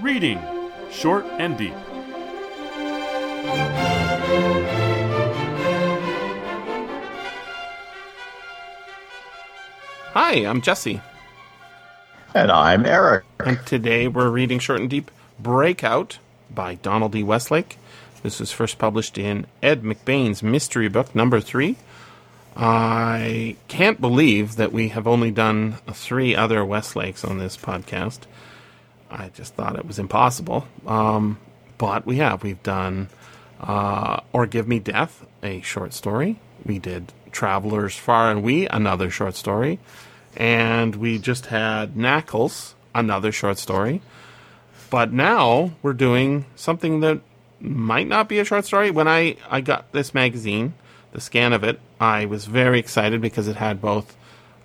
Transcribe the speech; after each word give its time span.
Reading 0.00 0.40
Short 0.90 1.24
and 1.38 1.56
Deep. 1.56 1.74
Hi, 10.12 10.34
I'm 10.46 10.60
Jesse. 10.62 11.00
And 12.34 12.50
I'm 12.50 12.86
Eric. 12.86 13.24
And 13.44 13.64
today 13.66 14.08
we're 14.08 14.30
reading 14.30 14.58
Short 14.58 14.80
and 14.80 14.90
Deep 14.90 15.10
Breakout 15.38 16.18
by 16.50 16.74
Donald 16.76 17.16
E. 17.16 17.22
Westlake. 17.22 17.78
This 18.22 18.40
was 18.40 18.52
first 18.52 18.78
published 18.78 19.18
in 19.18 19.46
Ed 19.62 19.82
McBain's 19.82 20.42
mystery 20.42 20.88
book, 20.88 21.14
number 21.14 21.40
three. 21.40 21.76
I 22.56 23.56
can't 23.68 24.00
believe 24.00 24.56
that 24.56 24.72
we 24.72 24.88
have 24.88 25.06
only 25.06 25.30
done 25.30 25.78
three 25.92 26.34
other 26.34 26.64
Westlakes 26.64 27.24
on 27.24 27.38
this 27.38 27.56
podcast. 27.56 28.20
I 29.10 29.30
just 29.30 29.54
thought 29.54 29.76
it 29.76 29.86
was 29.86 29.98
impossible. 29.98 30.66
Um, 30.86 31.38
but 31.78 32.06
we 32.06 32.16
have. 32.16 32.42
We've 32.42 32.62
done 32.62 33.08
uh, 33.60 34.20
Or 34.32 34.46
Give 34.46 34.68
Me 34.68 34.78
Death, 34.78 35.26
a 35.42 35.60
short 35.62 35.94
story. 35.94 36.38
We 36.64 36.78
did 36.78 37.12
Travelers 37.32 37.96
Far 37.96 38.30
and 38.30 38.42
We, 38.42 38.68
another 38.68 39.10
short 39.10 39.36
story. 39.36 39.78
And 40.36 40.96
we 40.96 41.18
just 41.18 41.46
had 41.46 41.94
Nackles, 41.94 42.74
another 42.94 43.32
short 43.32 43.58
story. 43.58 44.02
But 44.90 45.12
now 45.12 45.72
we're 45.82 45.92
doing 45.92 46.46
something 46.56 47.00
that 47.00 47.20
might 47.60 48.06
not 48.06 48.28
be 48.28 48.38
a 48.38 48.44
short 48.44 48.64
story. 48.64 48.90
When 48.90 49.08
I, 49.08 49.36
I 49.50 49.60
got 49.60 49.92
this 49.92 50.14
magazine, 50.14 50.74
the 51.12 51.20
scan 51.20 51.52
of 51.52 51.64
it, 51.64 51.80
I 52.00 52.26
was 52.26 52.44
very 52.46 52.78
excited 52.78 53.20
because 53.20 53.48
it 53.48 53.56
had 53.56 53.80
both. 53.80 54.16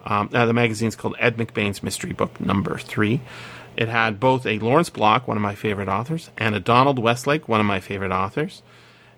Um, 0.06 0.30
now 0.32 0.46
the 0.46 0.54
magazine's 0.54 0.96
called 0.96 1.16
Ed 1.20 1.38
McBain's 1.38 1.82
Mystery 1.82 2.14
Book 2.14 2.40
Number 2.40 2.78
Three. 2.78 3.22
It 3.76 3.90
had 3.90 4.20
both 4.20 4.46
a 4.46 4.60
Lawrence 4.60 4.90
Block, 4.90 5.28
one 5.28 5.38
of 5.38 5.44
my 5.44 5.56
favorite 5.56 5.88
authors, 5.88 6.30
and 6.38 6.56
a 6.56 6.60
Donald 6.60 7.00
Westlake, 7.00 7.48
one 7.48 7.60
of 7.60 7.66
my 7.66 7.80
favorite 7.80 8.12
authors. 8.12 8.62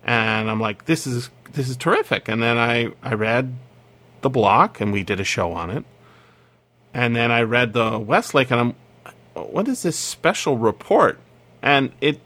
And 0.04 0.50
I'm 0.50 0.60
like, 0.60 0.86
this 0.86 1.06
is 1.06 1.30
this 1.52 1.68
is 1.68 1.76
terrific. 1.76 2.28
And 2.28 2.42
then 2.42 2.58
I 2.58 2.90
I 3.02 3.14
read 3.14 3.54
the 4.22 4.30
block, 4.30 4.80
and 4.80 4.92
we 4.92 5.02
did 5.02 5.20
a 5.20 5.24
show 5.24 5.52
on 5.52 5.70
it. 5.70 5.84
And 6.94 7.14
then 7.14 7.30
I 7.30 7.42
read 7.42 7.74
the 7.74 7.98
Westlake, 7.98 8.50
and 8.50 8.60
I'm, 8.60 8.74
what 9.34 9.68
is 9.68 9.82
this 9.82 9.98
special 9.98 10.56
report? 10.56 11.20
And 11.60 11.92
it 12.00 12.20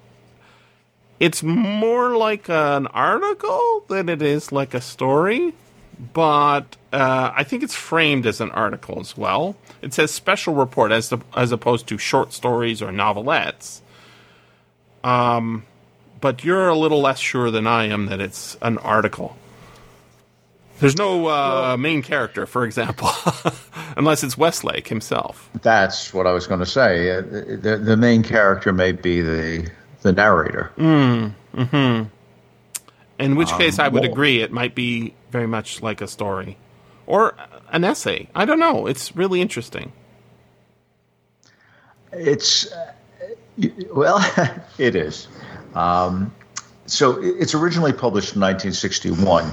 it's 1.18 1.42
more 1.42 2.16
like 2.16 2.48
an 2.48 2.86
article 2.86 3.84
than 3.88 4.08
it 4.08 4.22
is 4.22 4.52
like 4.52 4.72
a 4.72 4.80
story, 4.80 5.54
but 6.00 6.76
uh, 6.92 7.32
I 7.34 7.44
think 7.44 7.62
it's 7.62 7.74
framed 7.74 8.26
as 8.26 8.40
an 8.40 8.50
article 8.52 9.00
as 9.00 9.16
well. 9.16 9.56
It 9.82 9.92
says 9.92 10.10
special 10.10 10.54
report 10.54 10.92
as 10.92 11.10
the, 11.10 11.18
as 11.36 11.52
opposed 11.52 11.86
to 11.88 11.98
short 11.98 12.32
stories 12.32 12.80
or 12.80 12.90
novelettes. 12.90 13.82
Um, 15.04 15.64
but 16.20 16.42
you're 16.44 16.68
a 16.68 16.76
little 16.76 17.00
less 17.00 17.18
sure 17.18 17.50
than 17.50 17.66
I 17.66 17.84
am 17.84 18.06
that 18.06 18.20
it's 18.20 18.56
an 18.62 18.78
article. 18.78 19.36
There's 20.78 20.96
no 20.96 21.28
uh, 21.28 21.76
main 21.78 22.00
character, 22.00 22.46
for 22.46 22.64
example, 22.64 23.10
unless 23.98 24.24
it's 24.24 24.38
Westlake 24.38 24.88
himself. 24.88 25.50
That's 25.60 26.14
what 26.14 26.26
I 26.26 26.32
was 26.32 26.46
going 26.46 26.60
to 26.60 26.66
say. 26.66 27.10
Uh, 27.10 27.20
the, 27.20 27.80
the 27.82 27.96
main 27.98 28.22
character 28.22 28.72
may 28.72 28.92
be 28.92 29.20
the 29.20 29.70
the 30.00 30.12
narrator. 30.12 30.72
Mm, 30.78 31.34
hmm 31.54 32.02
In 33.18 33.36
which 33.36 33.52
um, 33.52 33.58
case, 33.58 33.78
I 33.78 33.88
would 33.88 34.02
well, 34.02 34.10
agree. 34.10 34.40
It 34.40 34.52
might 34.52 34.74
be 34.74 35.12
very 35.30 35.46
much 35.46 35.82
like 35.82 36.00
a 36.00 36.08
story 36.08 36.56
or 37.06 37.36
an 37.70 37.84
essay. 37.84 38.28
I 38.34 38.44
don't 38.44 38.58
know. 38.58 38.86
It's 38.86 39.14
really 39.16 39.40
interesting. 39.40 39.92
It's 42.12 42.70
uh, 42.72 42.92
well, 43.92 44.18
it 44.78 44.96
is. 44.96 45.28
Um, 45.74 46.32
so 46.86 47.20
it's 47.22 47.54
originally 47.54 47.92
published 47.92 48.34
in 48.34 48.40
1961. 48.40 49.44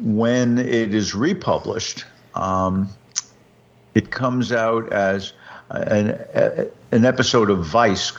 When 0.00 0.58
it 0.58 0.94
is 0.94 1.14
republished, 1.14 2.04
um, 2.34 2.88
it 3.94 4.10
comes 4.10 4.52
out 4.52 4.92
as 4.92 5.32
an, 5.70 6.18
an 6.92 7.04
episode 7.04 7.50
of 7.50 7.64
Vice 7.64 8.12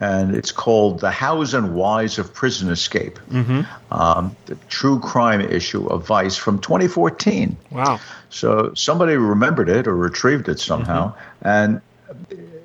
and 0.00 0.34
it's 0.34 0.52
called 0.52 1.00
The 1.00 1.10
Hows 1.10 1.54
and 1.54 1.74
Whys 1.74 2.18
of 2.18 2.34
Prison 2.34 2.68
Escape, 2.70 3.18
mm-hmm. 3.30 3.62
um, 3.92 4.36
the 4.46 4.56
true 4.68 4.98
crime 4.98 5.40
issue 5.40 5.86
of 5.86 6.06
Vice 6.06 6.36
from 6.36 6.58
2014. 6.58 7.56
Wow. 7.70 8.00
So 8.30 8.74
somebody 8.74 9.16
remembered 9.16 9.68
it 9.68 9.86
or 9.86 9.96
retrieved 9.96 10.48
it 10.48 10.58
somehow 10.58 11.14
mm-hmm. 11.42 11.46
and 11.46 11.80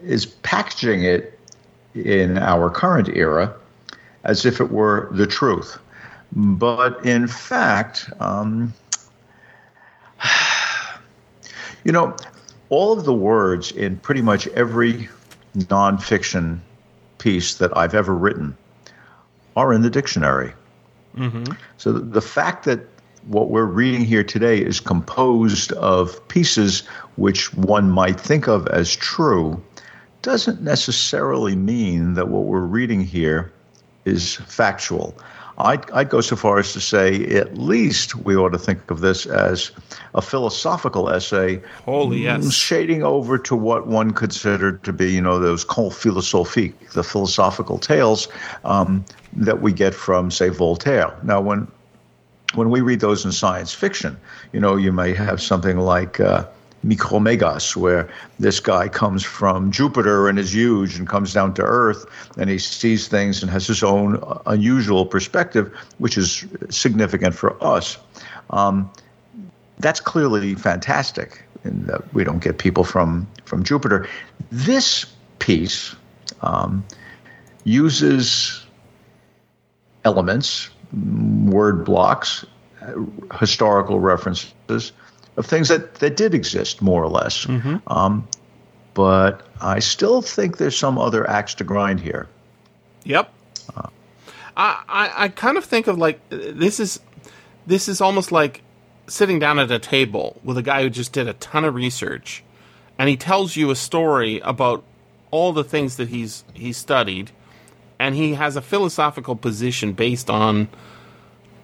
is 0.03 0.25
packaging 0.25 1.03
it 1.03 1.39
in 1.93 2.37
our 2.37 2.69
current 2.69 3.09
era 3.09 3.53
as 4.23 4.45
if 4.45 4.59
it 4.59 4.71
were 4.71 5.09
the 5.11 5.27
truth. 5.27 5.77
But 6.31 7.05
in 7.05 7.27
fact, 7.27 8.09
um, 8.19 8.73
you 11.83 11.91
know, 11.91 12.15
all 12.69 12.93
of 12.93 13.05
the 13.05 13.13
words 13.13 13.71
in 13.71 13.97
pretty 13.97 14.21
much 14.21 14.47
every 14.47 15.09
nonfiction 15.55 16.59
piece 17.19 17.55
that 17.55 17.75
I've 17.77 17.93
ever 17.93 18.15
written 18.15 18.57
are 19.55 19.73
in 19.73 19.81
the 19.81 19.89
dictionary. 19.89 20.53
Mm-hmm. 21.15 21.53
So 21.77 21.91
the 21.91 22.21
fact 22.21 22.65
that 22.65 22.81
what 23.27 23.49
we're 23.49 23.65
reading 23.65 24.05
here 24.05 24.23
today 24.23 24.59
is 24.59 24.79
composed 24.79 25.71
of 25.73 26.25
pieces 26.29 26.81
which 27.17 27.53
one 27.53 27.89
might 27.89 28.19
think 28.19 28.47
of 28.47 28.67
as 28.67 28.95
true 28.95 29.61
doesn't 30.21 30.61
necessarily 30.61 31.55
mean 31.55 32.13
that 32.13 32.29
what 32.29 32.45
we're 32.45 32.61
reading 32.61 33.01
here 33.01 33.51
is 34.09 34.35
factual. 34.35 35.15
I'd, 35.59 35.91
I'd, 35.91 36.09
go 36.09 36.21
so 36.21 36.37
far 36.37 36.57
as 36.57 36.71
to 36.71 36.79
say 36.79 37.25
at 37.35 37.57
least 37.57 38.15
we 38.15 38.35
ought 38.35 38.49
to 38.49 38.57
think 38.57 38.89
of 38.89 39.01
this 39.01 39.25
as 39.25 39.71
a 40.15 40.21
philosophical 40.21 41.09
essay. 41.09 41.61
Holy 41.83 42.19
yes. 42.19 42.53
Shading 42.53 43.03
over 43.03 43.37
to 43.39 43.55
what 43.57 43.85
one 43.85 44.11
considered 44.11 44.81
to 44.85 44.93
be, 44.93 45.11
you 45.11 45.21
know, 45.21 45.37
those 45.37 45.65
contes 45.65 45.97
philosophiques, 45.97 46.93
the 46.93 47.03
philosophical 47.03 47.77
tales 47.77 48.29
um, 48.63 49.03
that 49.33 49.61
we 49.61 49.73
get 49.73 49.93
from, 49.93 50.31
say, 50.31 50.47
Voltaire. 50.47 51.13
Now, 51.23 51.41
when 51.41 51.67
when 52.55 52.71
we 52.71 52.81
read 52.81 52.99
those 52.99 53.25
in 53.25 53.31
science 53.31 53.73
fiction, 53.73 54.17
you 54.53 54.59
know, 54.59 54.75
you 54.75 54.91
may 54.91 55.13
have 55.13 55.41
something 55.41 55.77
like. 55.77 56.19
Uh, 56.19 56.45
Micromegas, 56.85 57.75
where 57.75 58.09
this 58.39 58.59
guy 58.59 58.87
comes 58.87 59.23
from 59.23 59.71
Jupiter 59.71 60.29
and 60.29 60.39
is 60.39 60.53
huge 60.53 60.97
and 60.97 61.07
comes 61.07 61.33
down 61.33 61.53
to 61.55 61.61
Earth 61.61 62.05
and 62.37 62.49
he 62.49 62.57
sees 62.57 63.07
things 63.07 63.41
and 63.41 63.51
has 63.51 63.67
his 63.67 63.83
own 63.83 64.23
unusual 64.45 65.05
perspective, 65.05 65.73
which 65.97 66.17
is 66.17 66.45
significant 66.69 67.35
for 67.35 67.61
us. 67.63 67.97
Um, 68.49 68.89
that's 69.79 69.99
clearly 69.99 70.55
fantastic 70.55 71.43
in 71.63 71.85
that 71.87 72.13
we 72.13 72.23
don't 72.23 72.41
get 72.41 72.57
people 72.57 72.83
from, 72.83 73.27
from 73.45 73.63
Jupiter. 73.63 74.07
This 74.51 75.05
piece 75.39 75.95
um, 76.41 76.85
uses 77.63 78.65
elements, 80.05 80.69
word 80.93 81.83
blocks, 81.83 82.45
uh, 82.81 82.93
historical 83.37 83.99
references 83.99 84.93
of 85.37 85.45
things 85.45 85.69
that, 85.69 85.95
that 85.95 86.17
did 86.17 86.33
exist 86.33 86.81
more 86.81 87.03
or 87.03 87.09
less. 87.09 87.45
Mm-hmm. 87.45 87.77
Um, 87.87 88.27
but 88.93 89.47
I 89.61 89.79
still 89.79 90.21
think 90.21 90.57
there's 90.57 90.77
some 90.77 90.97
other 90.97 91.29
axe 91.29 91.53
to 91.55 91.63
grind 91.63 91.99
here. 91.99 92.27
Yep. 93.05 93.31
Uh, 93.75 93.87
I, 94.57 94.83
I, 94.87 95.23
I 95.23 95.27
kind 95.29 95.57
of 95.57 95.65
think 95.65 95.87
of 95.87 95.97
like 95.97 96.19
this 96.29 96.79
is 96.79 96.99
this 97.65 97.87
is 97.87 98.01
almost 98.01 98.31
like 98.31 98.61
sitting 99.07 99.39
down 99.39 99.59
at 99.59 99.71
a 99.71 99.79
table 99.79 100.39
with 100.43 100.57
a 100.57 100.61
guy 100.61 100.83
who 100.83 100.89
just 100.89 101.13
did 101.13 101.27
a 101.27 101.33
ton 101.33 101.65
of 101.65 101.75
research, 101.75 102.43
and 102.97 103.09
he 103.09 103.15
tells 103.15 103.55
you 103.55 103.71
a 103.71 103.75
story 103.75 104.39
about 104.41 104.83
all 105.31 105.53
the 105.53 105.63
things 105.63 105.95
that 105.97 106.09
he's 106.09 106.43
he 106.53 106.73
studied, 106.73 107.31
and 107.99 108.15
he 108.15 108.33
has 108.33 108.55
a 108.55 108.61
philosophical 108.61 109.35
position 109.35 109.93
based 109.93 110.29
on 110.29 110.67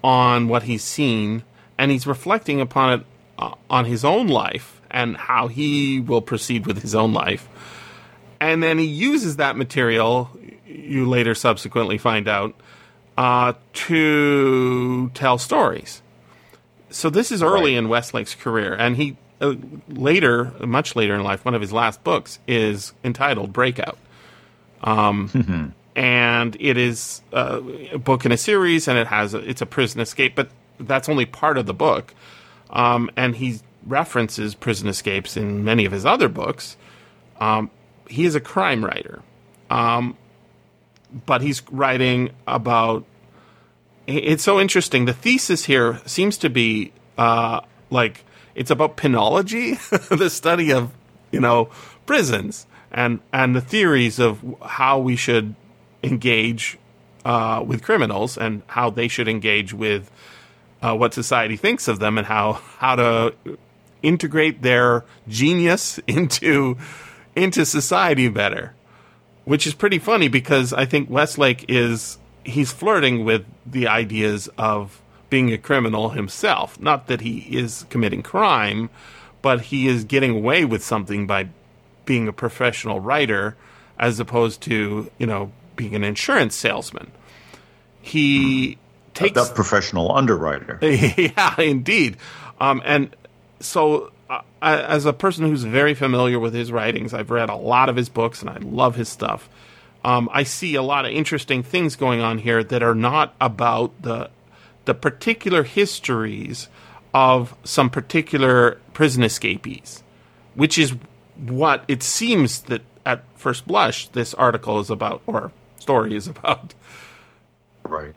on 0.02 0.48
what 0.48 0.62
he's 0.62 0.84
seen, 0.84 1.42
and 1.76 1.90
he's 1.90 2.06
reflecting 2.06 2.60
upon 2.60 3.00
it 3.00 3.06
uh, 3.38 3.54
on 3.68 3.84
his 3.84 4.04
own 4.04 4.28
life 4.28 4.80
and 4.90 5.16
how 5.16 5.48
he 5.48 6.00
will 6.00 6.22
proceed 6.22 6.66
with 6.66 6.82
his 6.82 6.94
own 6.94 7.12
life. 7.12 7.48
And 8.40 8.62
then 8.62 8.78
he 8.78 8.84
uses 8.84 9.36
that 9.36 9.56
material, 9.56 10.30
you 10.66 11.08
later 11.08 11.34
subsequently 11.34 11.98
find 11.98 12.28
out, 12.28 12.54
uh, 13.16 13.54
to 13.72 15.10
tell 15.14 15.38
stories. 15.38 16.02
So 16.90 17.10
this 17.10 17.32
is 17.32 17.42
early 17.42 17.72
right. 17.72 17.78
in 17.78 17.88
Westlake's 17.88 18.34
career, 18.34 18.74
and 18.74 18.96
he 18.96 19.16
uh, 19.40 19.54
later, 19.88 20.52
much 20.60 20.96
later 20.96 21.14
in 21.14 21.22
life, 21.22 21.44
one 21.44 21.54
of 21.54 21.60
his 21.60 21.72
last 21.72 22.02
books 22.04 22.38
is 22.46 22.92
entitled 23.04 23.52
Breakout. 23.52 23.98
Um, 24.82 25.28
mm-hmm. 25.28 25.66
And 25.94 26.56
it 26.60 26.76
is 26.76 27.22
uh, 27.32 27.60
a 27.92 27.98
book 27.98 28.24
in 28.24 28.32
a 28.32 28.36
series, 28.36 28.88
and 28.88 28.98
it 28.98 29.06
has 29.06 29.34
a, 29.34 29.38
it's 29.38 29.62
a 29.62 29.66
prison 29.66 30.00
escape, 30.00 30.34
but 30.34 30.50
that's 30.78 31.08
only 31.08 31.26
part 31.26 31.58
of 31.58 31.66
the 31.66 31.74
book. 31.74 32.14
Um, 32.70 33.10
and 33.16 33.36
he 33.36 33.60
references 33.86 34.54
prison 34.54 34.88
escapes 34.88 35.36
in 35.36 35.64
many 35.64 35.84
of 35.84 35.92
his 35.92 36.04
other 36.04 36.28
books. 36.28 36.76
Um, 37.40 37.70
he 38.08 38.24
is 38.24 38.34
a 38.34 38.40
crime 38.40 38.84
writer. 38.84 39.22
Um, 39.70 40.16
but 41.24 41.42
he's 41.42 41.62
writing 41.70 42.30
about. 42.46 43.04
It's 44.06 44.44
so 44.44 44.60
interesting. 44.60 45.06
The 45.06 45.12
thesis 45.12 45.64
here 45.64 46.00
seems 46.06 46.38
to 46.38 46.50
be 46.50 46.92
uh, 47.18 47.60
like 47.90 48.24
it's 48.54 48.70
about 48.70 48.96
penology, 48.96 49.78
the 50.16 50.30
study 50.30 50.72
of 50.72 50.92
you 51.32 51.40
know 51.40 51.70
prisons 52.06 52.66
and 52.92 53.20
and 53.32 53.54
the 53.54 53.60
theories 53.60 54.18
of 54.18 54.42
how 54.62 54.98
we 54.98 55.16
should 55.16 55.54
engage 56.02 56.78
uh, 57.24 57.62
with 57.66 57.82
criminals 57.82 58.38
and 58.38 58.62
how 58.68 58.90
they 58.90 59.08
should 59.08 59.28
engage 59.28 59.74
with 59.74 60.10
uh, 60.82 60.94
what 60.94 61.14
society 61.14 61.56
thinks 61.56 61.88
of 61.88 61.98
them 61.98 62.18
and 62.18 62.26
how 62.26 62.54
how 62.78 62.96
to 62.96 63.34
integrate 64.02 64.62
their 64.62 65.04
genius 65.28 65.98
into 66.06 66.76
into 67.34 67.66
society 67.66 68.28
better, 68.28 68.74
which 69.44 69.66
is 69.66 69.74
pretty 69.74 69.98
funny 69.98 70.28
because 70.28 70.72
I 70.72 70.86
think 70.86 71.10
Westlake 71.10 71.64
is 71.68 72.18
he's 72.44 72.72
flirting 72.72 73.24
with 73.24 73.44
the 73.64 73.88
ideas 73.88 74.48
of 74.56 75.00
being 75.28 75.52
a 75.52 75.58
criminal 75.58 76.10
himself. 76.10 76.80
Not 76.80 77.08
that 77.08 77.20
he 77.20 77.38
is 77.50 77.84
committing 77.90 78.22
crime, 78.22 78.90
but 79.42 79.62
he 79.62 79.88
is 79.88 80.04
getting 80.04 80.30
away 80.30 80.64
with 80.64 80.82
something 80.82 81.26
by 81.26 81.48
being 82.04 82.28
a 82.28 82.32
professional 82.32 83.00
writer 83.00 83.56
as 83.98 84.20
opposed 84.20 84.60
to, 84.62 85.10
you 85.18 85.26
know, 85.26 85.52
being 85.74 85.94
an 85.94 86.04
insurance 86.04 86.54
salesman. 86.54 87.10
He 88.00 88.78
takes 89.16 89.50
a 89.50 89.54
professional 89.54 90.12
underwriter. 90.12 90.78
yeah, 90.82 91.60
indeed. 91.60 92.16
Um, 92.60 92.82
and 92.84 93.14
so, 93.60 94.12
uh, 94.30 94.42
as 94.62 95.04
a 95.04 95.12
person 95.12 95.46
who's 95.46 95.64
very 95.64 95.94
familiar 95.94 96.38
with 96.38 96.54
his 96.54 96.72
writings, 96.72 97.14
I've 97.14 97.30
read 97.30 97.48
a 97.48 97.56
lot 97.56 97.88
of 97.88 97.96
his 97.96 98.08
books 98.08 98.40
and 98.40 98.50
I 98.50 98.58
love 98.58 98.96
his 98.96 99.08
stuff. 99.08 99.48
Um, 100.04 100.28
I 100.32 100.44
see 100.44 100.76
a 100.76 100.82
lot 100.82 101.04
of 101.04 101.12
interesting 101.12 101.62
things 101.62 101.96
going 101.96 102.20
on 102.20 102.38
here 102.38 102.62
that 102.62 102.82
are 102.82 102.94
not 102.94 103.34
about 103.40 104.02
the 104.02 104.30
the 104.84 104.94
particular 104.94 105.64
histories 105.64 106.68
of 107.12 107.56
some 107.64 107.90
particular 107.90 108.78
prison 108.92 109.24
escapees, 109.24 110.04
which 110.54 110.78
is 110.78 110.94
what 111.36 111.84
it 111.88 112.02
seems 112.02 112.60
that 112.62 112.82
at 113.04 113.24
first 113.34 113.66
blush 113.66 114.08
this 114.08 114.32
article 114.34 114.78
is 114.78 114.90
about 114.90 115.22
or 115.26 115.50
story 115.78 116.14
is 116.14 116.28
about. 116.28 116.74
Right. 117.84 118.14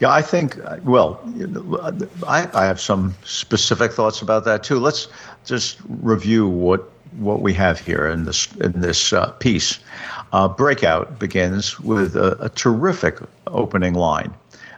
Yeah, 0.00 0.10
I 0.10 0.22
think. 0.22 0.56
Well, 0.84 1.20
I, 2.26 2.48
I 2.54 2.64
have 2.64 2.80
some 2.80 3.14
specific 3.24 3.92
thoughts 3.92 4.22
about 4.22 4.44
that 4.46 4.64
too. 4.64 4.78
Let's 4.78 5.08
just 5.44 5.78
review 5.88 6.48
what 6.48 6.90
what 7.18 7.42
we 7.42 7.52
have 7.54 7.78
here 7.78 8.06
in 8.06 8.24
this 8.24 8.50
in 8.56 8.80
this 8.80 9.12
uh, 9.12 9.30
piece. 9.32 9.78
Uh, 10.32 10.48
Breakout 10.48 11.18
begins 11.18 11.78
with 11.80 12.16
a, 12.16 12.44
a 12.44 12.48
terrific 12.48 13.18
opening 13.48 13.92
line, 13.94 14.32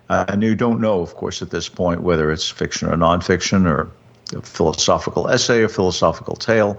uh, 0.09 0.25
and 0.29 0.43
you 0.43 0.57
don't 0.57 0.81
know, 0.81 1.01
of 1.01 1.15
course, 1.15 1.41
at 1.41 1.51
this 1.51 1.69
point 1.69 2.03
whether 2.03 2.33
it's 2.33 2.49
fiction 2.49 2.89
or 2.89 2.97
nonfiction 2.97 3.65
or 3.67 3.89
a 4.37 4.43
philosophical 4.43 5.29
essay 5.29 5.63
or 5.63 5.69
philosophical 5.69 6.35
tale. 6.35 6.79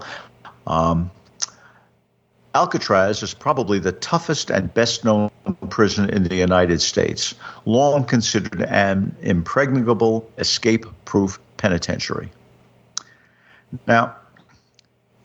Um, 0.66 1.10
Alcatraz 2.54 3.22
is 3.22 3.34
probably 3.34 3.78
the 3.78 3.92
toughest 3.92 4.50
and 4.50 4.72
best 4.72 5.04
known 5.04 5.30
prison 5.70 6.08
in 6.08 6.24
the 6.24 6.36
United 6.36 6.80
States, 6.80 7.34
long 7.64 8.04
considered 8.04 8.62
an 8.62 9.14
impregnable, 9.22 10.30
escape 10.38 10.86
proof 11.04 11.40
penitentiary. 11.56 12.30
Now, 13.86 14.14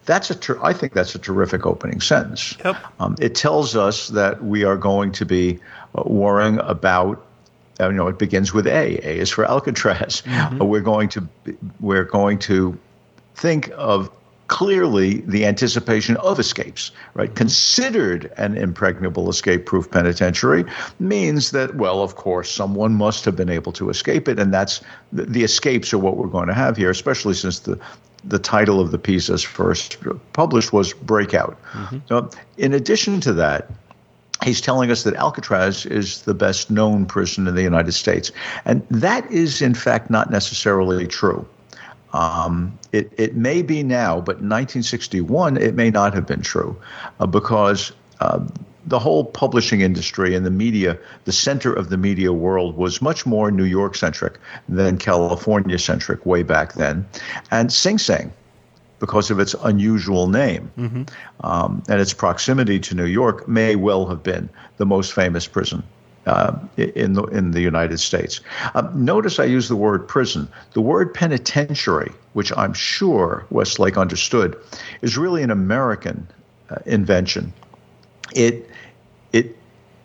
that's 0.05 0.31
a 0.31 0.35
ter- 0.35 0.59
I 0.63 0.73
think 0.73 0.93
that's 0.93 1.13
a 1.13 1.19
terrific 1.19 1.67
opening 1.67 2.01
sentence. 2.01 2.57
Yep. 2.65 2.77
Um, 2.99 3.15
it 3.21 3.35
tells 3.35 3.75
us 3.75 4.07
that 4.07 4.43
we 4.43 4.63
are 4.63 4.77
going 4.77 5.11
to 5.13 5.25
be 5.25 5.59
uh, 5.95 6.03
worrying 6.05 6.59
about 6.59 7.25
uh, 7.79 7.89
you 7.89 7.95
know, 7.95 8.07
it 8.07 8.19
begins 8.19 8.53
with 8.53 8.67
A. 8.67 8.97
A 9.07 9.19
is 9.19 9.29
for 9.29 9.45
Alcatraz. 9.45 10.21
Mm-hmm. 10.25 10.61
Uh, 10.61 10.65
we're 10.65 10.81
going 10.81 11.07
to 11.09 11.27
we're 11.79 12.03
going 12.03 12.39
to 12.39 12.77
think 13.35 13.71
of 13.77 14.11
clearly 14.49 15.21
the 15.21 15.45
anticipation 15.45 16.17
of 16.17 16.39
escapes, 16.39 16.91
right? 17.13 17.33
Considered 17.35 18.31
an 18.35 18.57
impregnable 18.57 19.29
escape 19.29 19.65
proof 19.65 19.89
penitentiary 19.89 20.65
means 20.99 21.51
that, 21.51 21.75
well, 21.75 22.01
of 22.03 22.15
course, 22.15 22.51
someone 22.51 22.93
must 22.95 23.23
have 23.23 23.35
been 23.35 23.49
able 23.49 23.71
to 23.71 23.89
escape 23.89 24.27
it. 24.27 24.39
And 24.39 24.53
that's 24.53 24.81
the, 25.13 25.43
escapes 25.43 25.93
are 25.93 25.97
what 25.97 26.17
we're 26.17 26.27
going 26.27 26.47
to 26.47 26.53
have 26.53 26.75
here, 26.75 26.89
especially 26.89 27.33
since 27.33 27.59
the 27.59 27.79
the 28.25 28.37
title 28.37 28.81
of 28.81 28.91
the 28.91 28.97
piece 28.97 29.29
as 29.29 29.41
first 29.41 29.95
published 30.33 30.73
was 30.73 30.91
Breakout. 30.91 31.57
Mm-hmm. 31.71 31.99
So, 32.07 32.29
in 32.57 32.73
addition 32.73 33.21
to 33.21 33.31
that, 33.31 33.71
he's 34.43 34.59
telling 34.59 34.91
us 34.91 35.03
that 35.03 35.15
Alcatraz 35.15 35.85
is 35.85 36.23
the 36.23 36.33
best 36.33 36.69
known 36.69 37.05
prison 37.05 37.47
in 37.47 37.55
the 37.55 37.63
United 37.63 37.93
States. 37.93 38.29
And 38.65 38.85
that 38.89 39.29
is, 39.31 39.61
in 39.61 39.73
fact, 39.73 40.09
not 40.09 40.31
necessarily 40.31 41.07
true. 41.07 41.47
Um, 42.13 42.77
it, 42.91 43.11
it 43.17 43.35
may 43.35 43.61
be 43.61 43.83
now, 43.83 44.15
but 44.15 44.37
in 44.37 44.49
1961, 44.49 45.57
it 45.57 45.75
may 45.75 45.89
not 45.89 46.13
have 46.13 46.25
been 46.25 46.41
true 46.41 46.75
uh, 47.19 47.27
because 47.27 47.91
uh, 48.19 48.39
the 48.85 48.99
whole 48.99 49.23
publishing 49.23 49.81
industry 49.81 50.35
and 50.35 50.45
the 50.45 50.51
media, 50.51 50.97
the 51.25 51.31
center 51.31 51.71
of 51.71 51.89
the 51.89 51.97
media 51.97 52.33
world, 52.33 52.75
was 52.75 53.01
much 53.01 53.25
more 53.25 53.51
New 53.51 53.63
York 53.63 53.95
centric 53.95 54.39
than 54.67 54.97
California 54.97 55.77
centric 55.77 56.25
way 56.25 56.43
back 56.43 56.73
then. 56.73 57.05
And 57.51 57.71
Sing 57.71 57.99
Sing, 57.99 58.33
because 58.99 59.29
of 59.29 59.39
its 59.39 59.55
unusual 59.63 60.27
name 60.27 60.71
mm-hmm. 60.77 61.03
um, 61.45 61.83
and 61.87 62.01
its 62.01 62.13
proximity 62.13 62.79
to 62.79 62.95
New 62.95 63.05
York, 63.05 63.47
may 63.47 63.75
well 63.75 64.07
have 64.07 64.23
been 64.23 64.49
the 64.77 64.85
most 64.85 65.13
famous 65.13 65.47
prison 65.47 65.83
uh, 66.29 66.53
in 66.77 67.13
the 67.13 67.23
in 67.23 67.51
the 67.51 67.61
United 67.61 67.99
States. 67.99 68.41
Uh, 68.75 68.87
notice 68.93 69.39
I 69.39 69.45
use 69.45 69.67
the 69.67 69.75
word 69.75 70.07
prison. 70.07 70.47
The 70.73 70.81
word 70.81 71.13
penitentiary, 71.13 72.11
which 72.33 72.51
I'm 72.55 72.73
sure 72.73 73.45
Westlake 73.49 73.97
understood, 73.97 74.55
is 75.01 75.17
really 75.17 75.41
an 75.43 75.49
American 75.49 76.27
uh, 76.69 76.77
invention. 76.85 77.51
It 78.35 78.69
it 79.33 79.57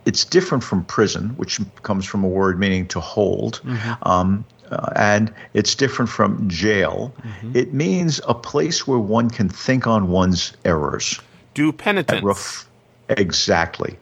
it's 0.06 0.24
different 0.24 0.64
from 0.64 0.84
prison, 0.84 1.30
which 1.36 1.60
comes 1.82 2.06
from 2.06 2.24
a 2.24 2.28
word 2.28 2.58
meaning 2.58 2.86
to 2.88 3.00
hold. 3.00 3.60
Mm-hmm. 3.64 4.08
Um, 4.08 4.44
uh, 4.70 4.90
and 4.96 5.32
it's 5.52 5.74
different 5.74 6.10
from 6.10 6.48
jail. 6.48 7.12
Mm-hmm. 7.18 7.56
It 7.56 7.74
means 7.74 8.20
a 8.26 8.34
place 8.34 8.86
where 8.86 8.98
one 8.98 9.28
can 9.28 9.50
think 9.50 9.86
on 9.86 10.08
one's 10.08 10.54
errors. 10.64 11.20
Do 11.52 11.70
penitence. 11.70 12.22
Ref- 12.22 12.66
exactly. 13.10 13.98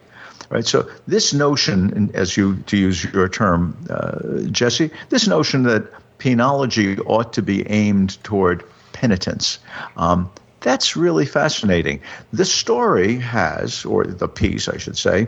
Right. 0.52 0.66
So 0.66 0.87
this 1.06 1.32
notion, 1.32 2.10
as 2.12 2.36
you 2.36 2.56
to 2.67 2.76
use 2.76 3.05
your 3.05 3.26
term, 3.26 3.74
uh, 3.88 4.43
Jesse, 4.50 4.91
this 5.08 5.26
notion 5.26 5.62
that 5.62 5.91
penology 6.19 7.00
ought 7.06 7.32
to 7.32 7.41
be 7.41 7.67
aimed 7.70 8.22
toward 8.22 8.62
penitence. 8.93 9.58
Um, 9.96 10.31
that's 10.60 10.94
really 10.94 11.24
fascinating. 11.24 12.03
The 12.34 12.44
story 12.44 13.17
has, 13.17 13.86
or 13.86 14.05
the 14.05 14.29
piece, 14.29 14.69
I 14.69 14.76
should 14.76 14.98
say, 14.98 15.26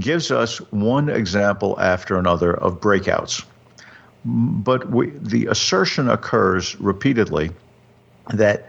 gives 0.00 0.32
us 0.32 0.58
one 0.72 1.08
example 1.08 1.78
after 1.78 2.18
another 2.18 2.54
of 2.54 2.80
breakouts. 2.80 3.44
But 4.24 4.90
we, 4.90 5.10
the 5.10 5.46
assertion 5.46 6.10
occurs 6.10 6.74
repeatedly 6.80 7.52
that 8.30 8.68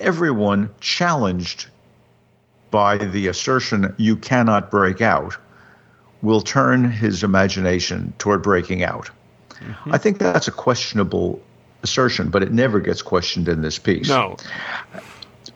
everyone 0.00 0.70
challenged 0.80 1.68
by 2.70 2.96
the 2.96 3.26
assertion 3.26 3.94
you 3.96 4.16
cannot 4.16 4.70
break 4.70 5.00
out 5.00 5.36
will 6.22 6.40
turn 6.40 6.90
his 6.90 7.22
imagination 7.22 8.12
toward 8.18 8.42
breaking 8.42 8.82
out. 8.82 9.10
Mm-hmm. 9.60 9.94
I 9.94 9.98
think 9.98 10.18
that's 10.18 10.48
a 10.48 10.52
questionable 10.52 11.40
assertion, 11.82 12.28
but 12.28 12.42
it 12.42 12.52
never 12.52 12.80
gets 12.80 13.02
questioned 13.02 13.48
in 13.48 13.62
this 13.62 13.78
piece. 13.78 14.08
No. 14.08 14.36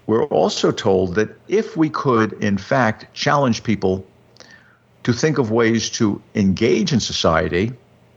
We're 0.07 0.25
also 0.25 0.71
told 0.71 1.15
that 1.15 1.31
if 1.49 1.77
we 1.77 1.89
could, 1.89 2.33
in 2.35 2.59
fact, 2.59 3.13
challenge 3.15 3.63
people 3.63 4.07
to 5.03 5.13
think 5.13 5.39
of 5.39 5.51
ways 5.51 5.91
to 5.91 6.21
engage 6.35 6.93
in 6.93 7.01
society, 7.01 7.73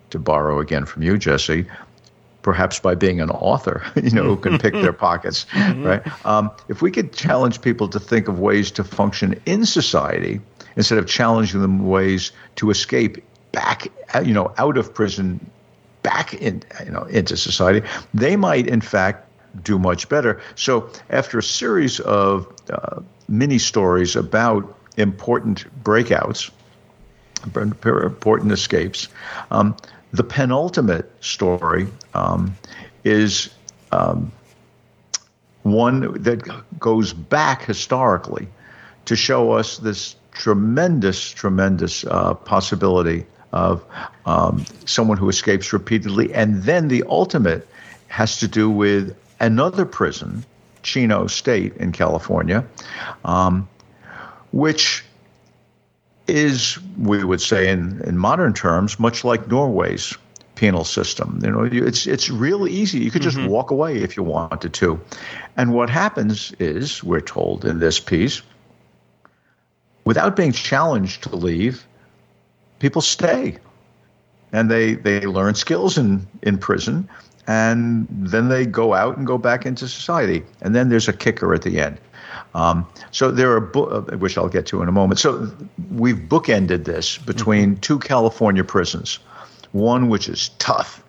to 0.09 0.19
borrow 0.19 0.59
again 0.59 0.85
from 0.85 1.03
you, 1.03 1.17
Jesse, 1.17 1.65
perhaps 2.47 2.79
by 2.79 2.95
being 2.95 3.19
an 3.19 3.29
author, 3.29 3.83
you 4.01 4.09
know, 4.09 4.23
who 4.23 4.37
can 4.37 4.57
pick 4.57 4.71
their 4.71 4.93
pockets, 5.07 5.45
mm-hmm. 5.51 5.83
right? 5.83 6.25
Um, 6.25 6.49
if 6.69 6.81
we 6.81 6.91
could 6.91 7.11
challenge 7.11 7.61
people 7.61 7.89
to 7.89 7.99
think 7.99 8.29
of 8.29 8.39
ways 8.39 8.71
to 8.71 8.85
function 8.85 9.37
in 9.45 9.65
society 9.65 10.39
instead 10.77 10.97
of 10.97 11.07
challenging 11.07 11.59
them 11.59 11.89
ways 11.89 12.31
to 12.55 12.69
escape 12.69 13.21
back, 13.51 13.89
you 14.23 14.33
know, 14.33 14.53
out 14.57 14.77
of 14.77 14.93
prison, 14.93 15.45
back 16.03 16.35
in, 16.35 16.63
you 16.85 16.91
know, 16.91 17.03
into 17.03 17.35
society, 17.35 17.85
they 18.13 18.37
might, 18.37 18.65
in 18.65 18.79
fact, 18.79 19.27
do 19.61 19.77
much 19.77 20.07
better. 20.07 20.39
So 20.55 20.89
after 21.09 21.39
a 21.39 21.43
series 21.43 21.99
of 21.99 22.47
uh, 22.69 23.01
mini 23.27 23.57
stories 23.57 24.15
about 24.15 24.73
important 24.95 25.65
breakouts, 25.83 26.49
important 27.53 28.53
escapes. 28.53 29.09
Um, 29.51 29.75
the 30.11 30.23
penultimate 30.23 31.11
story 31.23 31.87
um, 32.13 32.55
is 33.03 33.49
um, 33.91 34.31
one 35.63 36.21
that 36.23 36.43
goes 36.79 37.13
back 37.13 37.63
historically 37.63 38.47
to 39.05 39.15
show 39.15 39.51
us 39.51 39.77
this 39.77 40.15
tremendous, 40.31 41.31
tremendous 41.31 42.05
uh, 42.05 42.33
possibility 42.33 43.25
of 43.53 43.83
um, 44.25 44.63
someone 44.85 45.17
who 45.17 45.29
escapes 45.29 45.73
repeatedly. 45.73 46.33
And 46.33 46.63
then 46.63 46.87
the 46.89 47.03
ultimate 47.07 47.67
has 48.07 48.39
to 48.39 48.47
do 48.47 48.69
with 48.69 49.17
another 49.39 49.85
prison, 49.85 50.45
Chino 50.83 51.27
State 51.27 51.75
in 51.77 51.91
California, 51.91 52.65
um, 53.25 53.67
which 54.51 55.03
is, 56.27 56.79
we 56.97 57.23
would 57.23 57.41
say 57.41 57.69
in, 57.69 58.01
in 58.05 58.17
modern 58.17 58.53
terms, 58.53 58.99
much 58.99 59.23
like 59.23 59.47
Norway's 59.47 60.15
penal 60.55 60.83
system. 60.83 61.39
You 61.43 61.51
know, 61.51 61.63
it's 61.63 62.07
it's 62.07 62.29
real 62.29 62.67
easy. 62.67 62.99
You 62.99 63.11
could 63.11 63.21
just 63.21 63.37
mm-hmm. 63.37 63.47
walk 63.47 63.71
away 63.71 63.97
if 63.97 64.17
you 64.17 64.23
wanted 64.23 64.73
to. 64.73 64.99
And 65.55 65.73
what 65.73 65.89
happens 65.89 66.51
is, 66.59 67.03
we're 67.03 67.21
told 67.21 67.63
in 67.63 67.79
this 67.79 67.99
piece, 67.99 68.41
without 70.03 70.35
being 70.35 70.51
challenged 70.51 71.23
to 71.23 71.35
leave, 71.35 71.85
people 72.79 73.01
stay. 73.01 73.59
And 74.53 74.71
they, 74.71 74.93
they 74.95 75.25
learn 75.25 75.55
skills 75.55 75.97
in, 75.97 76.25
in 76.41 76.57
prison, 76.57 77.09
and 77.47 78.07
then 78.09 78.47
they 78.47 78.65
go 78.65 78.93
out 78.93 79.17
and 79.17 79.27
go 79.27 79.37
back 79.37 79.65
into 79.65 79.89
society. 79.89 80.41
And 80.61 80.73
then 80.73 80.87
there's 80.87 81.09
a 81.09 81.13
kicker 81.13 81.53
at 81.53 81.63
the 81.63 81.81
end. 81.81 81.99
Um, 82.53 82.87
so 83.11 83.29
there 83.29 83.51
are, 83.51 83.59
bo- 83.59 83.85
uh, 83.85 84.17
which 84.17 84.37
I'll 84.37 84.49
get 84.49 84.65
to 84.67 84.81
in 84.81 84.87
a 84.87 84.91
moment. 84.91 85.19
So 85.19 85.51
we've 85.91 86.17
bookended 86.17 86.85
this 86.85 87.17
between 87.17 87.71
mm-hmm. 87.71 87.81
two 87.81 87.99
California 87.99 88.63
prisons 88.63 89.19
one 89.71 90.09
which 90.09 90.29
is 90.29 90.49
tough, 90.59 91.03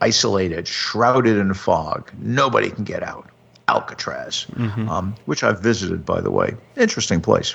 isolated, 0.00 0.68
shrouded 0.68 1.36
in 1.36 1.52
fog. 1.54 2.10
Nobody 2.18 2.70
can 2.70 2.84
get 2.84 3.02
out. 3.02 3.28
Alcatraz, 3.68 4.46
mm-hmm. 4.52 4.88
um, 4.88 5.14
which 5.24 5.44
I've 5.44 5.60
visited, 5.60 6.04
by 6.04 6.20
the 6.20 6.30
way. 6.30 6.54
Interesting 6.76 7.20
place. 7.20 7.54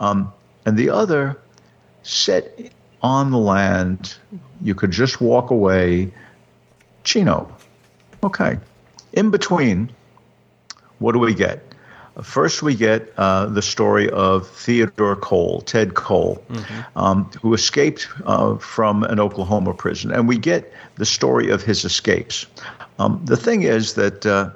Um, 0.00 0.32
and 0.64 0.76
the 0.76 0.90
other, 0.90 1.38
set 2.02 2.72
on 3.02 3.30
the 3.30 3.38
land, 3.38 4.16
you 4.62 4.74
could 4.74 4.90
just 4.90 5.20
walk 5.20 5.50
away. 5.50 6.12
Chino. 7.04 7.54
Okay. 8.24 8.58
In 9.12 9.30
between, 9.30 9.90
what 10.98 11.12
do 11.12 11.18
we 11.18 11.34
get? 11.34 11.71
First, 12.20 12.62
we 12.62 12.74
get 12.74 13.12
uh, 13.16 13.46
the 13.46 13.62
story 13.62 14.10
of 14.10 14.46
Theodore 14.46 15.16
Cole, 15.16 15.62
Ted 15.62 15.94
Cole, 15.94 16.44
mm-hmm. 16.50 16.98
um, 16.98 17.30
who 17.40 17.54
escaped 17.54 18.06
uh, 18.26 18.56
from 18.56 19.02
an 19.04 19.18
Oklahoma 19.18 19.72
prison. 19.72 20.12
And 20.12 20.28
we 20.28 20.36
get 20.36 20.70
the 20.96 21.06
story 21.06 21.48
of 21.48 21.62
his 21.62 21.84
escapes. 21.84 22.46
Um, 22.98 23.22
the 23.24 23.36
thing 23.36 23.62
is 23.62 23.94
that 23.94 24.26
uh, 24.26 24.50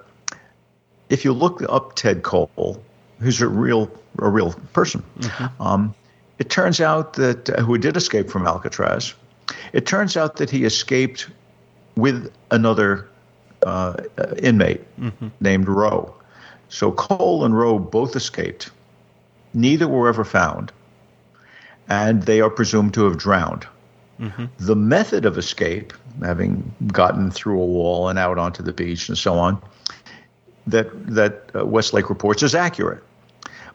if 1.09 1.25
you 1.25 1.33
look 1.33 1.63
up 1.69 1.97
Ted 1.97 2.23
Cole, 2.23 2.83
who's 3.21 3.41
a 3.41 3.49
real, 3.49 3.91
a 4.19 4.29
real 4.29 4.53
person, 4.75 5.03
mm-hmm. 5.19 5.63
um, 5.63 5.95
it 6.39 6.51
turns 6.51 6.81
out 6.81 7.15
that, 7.15 7.49
uh, 7.49 7.63
who 7.63 7.79
did 7.79 7.97
escape 7.97 8.29
from 8.29 8.47
Alcatraz, 8.47 9.15
it 9.73 9.87
turns 9.87 10.17
out 10.17 10.37
that 10.37 10.51
he 10.51 10.65
escaped 10.65 11.31
with 11.97 12.31
another 12.51 13.09
uh, 13.65 13.95
inmate 14.37 14.85
mm-hmm. 15.01 15.29
named 15.41 15.69
Roe. 15.69 16.15
So 16.69 16.93
Cole 16.93 17.45
and 17.45 17.57
Roe 17.57 17.79
both 17.79 18.17
escaped. 18.17 18.71
Neither 19.55 19.89
were 19.89 20.09
ever 20.09 20.25
found, 20.25 20.73
and 21.89 22.23
they 22.25 22.41
are 22.41 22.51
presumed 22.51 22.95
to 22.95 23.05
have 23.05 23.17
drowned. 23.17 23.67
Mm-hmm. 24.21 24.47
The 24.59 24.77
method 24.77 25.25
of 25.25 25.39
escape, 25.39 25.93
having 26.23 26.75
gotten 26.89 27.31
through 27.31 27.61
a 27.61 27.67
wall 27.67 28.09
and 28.09 28.19
out 28.19 28.39
onto 28.39 28.63
the 28.63 28.73
beach 28.73 29.09
and 29.09 29.17
so 29.17 29.35
on, 29.35 29.63
that 30.67 30.89
that 31.15 31.51
uh, 31.55 31.65
Westlake 31.65 32.11
reports 32.11 32.43
is 32.43 32.55
accurate. 32.55 33.03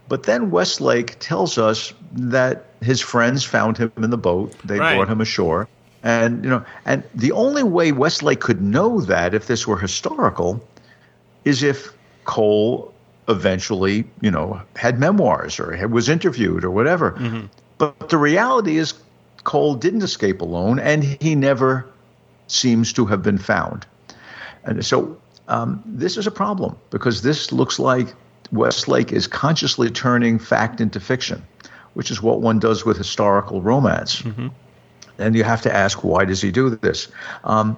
But 0.09 0.23
then 0.23 0.51
Westlake 0.51 1.17
tells 1.19 1.57
us 1.57 1.93
that 2.11 2.65
his 2.81 2.99
friends 2.99 3.45
found 3.45 3.77
him 3.77 3.91
in 3.97 4.09
the 4.09 4.17
boat. 4.17 4.53
They 4.65 4.77
right. 4.77 4.95
brought 4.95 5.07
him 5.07 5.21
ashore. 5.21 5.67
And 6.03 6.43
you 6.43 6.49
know, 6.49 6.65
and 6.85 7.03
the 7.13 7.31
only 7.31 7.63
way 7.63 7.91
Westlake 7.91 8.41
could 8.41 8.61
know 8.61 8.99
that 9.01 9.33
if 9.33 9.47
this 9.47 9.67
were 9.67 9.77
historical 9.77 10.67
is 11.45 11.63
if 11.63 11.93
Cole 12.25 12.93
eventually, 13.27 14.05
you 14.19 14.31
know, 14.31 14.61
had 14.75 14.99
memoirs 14.99 15.59
or 15.59 15.87
was 15.87 16.09
interviewed 16.09 16.63
or 16.63 16.71
whatever. 16.71 17.11
Mm-hmm. 17.11 17.45
But 17.77 18.09
the 18.09 18.17
reality 18.17 18.77
is, 18.77 18.93
Cole 19.43 19.75
didn't 19.75 20.03
escape 20.03 20.41
alone, 20.41 20.79
and 20.79 21.03
he 21.03 21.35
never 21.35 21.87
seems 22.47 22.93
to 22.93 23.05
have 23.05 23.23
been 23.23 23.37
found. 23.37 23.85
And 24.63 24.85
so 24.85 25.17
um, 25.47 25.81
this 25.85 26.17
is 26.17 26.27
a 26.27 26.31
problem 26.31 26.77
because 26.91 27.23
this 27.23 27.51
looks 27.51 27.79
like 27.79 28.13
Westlake 28.51 29.11
is 29.11 29.27
consciously 29.27 29.89
turning 29.89 30.37
fact 30.37 30.81
into 30.81 30.99
fiction, 30.99 31.43
which 31.93 32.11
is 32.11 32.21
what 32.21 32.41
one 32.41 32.59
does 32.59 32.85
with 32.85 32.97
historical 32.97 33.61
romance. 33.61 34.21
Mm-hmm. 34.21 34.49
And 35.17 35.35
you 35.35 35.43
have 35.43 35.61
to 35.63 35.73
ask, 35.73 36.03
why 36.03 36.25
does 36.25 36.41
he 36.41 36.51
do 36.51 36.69
this? 36.69 37.07
Um, 37.43 37.77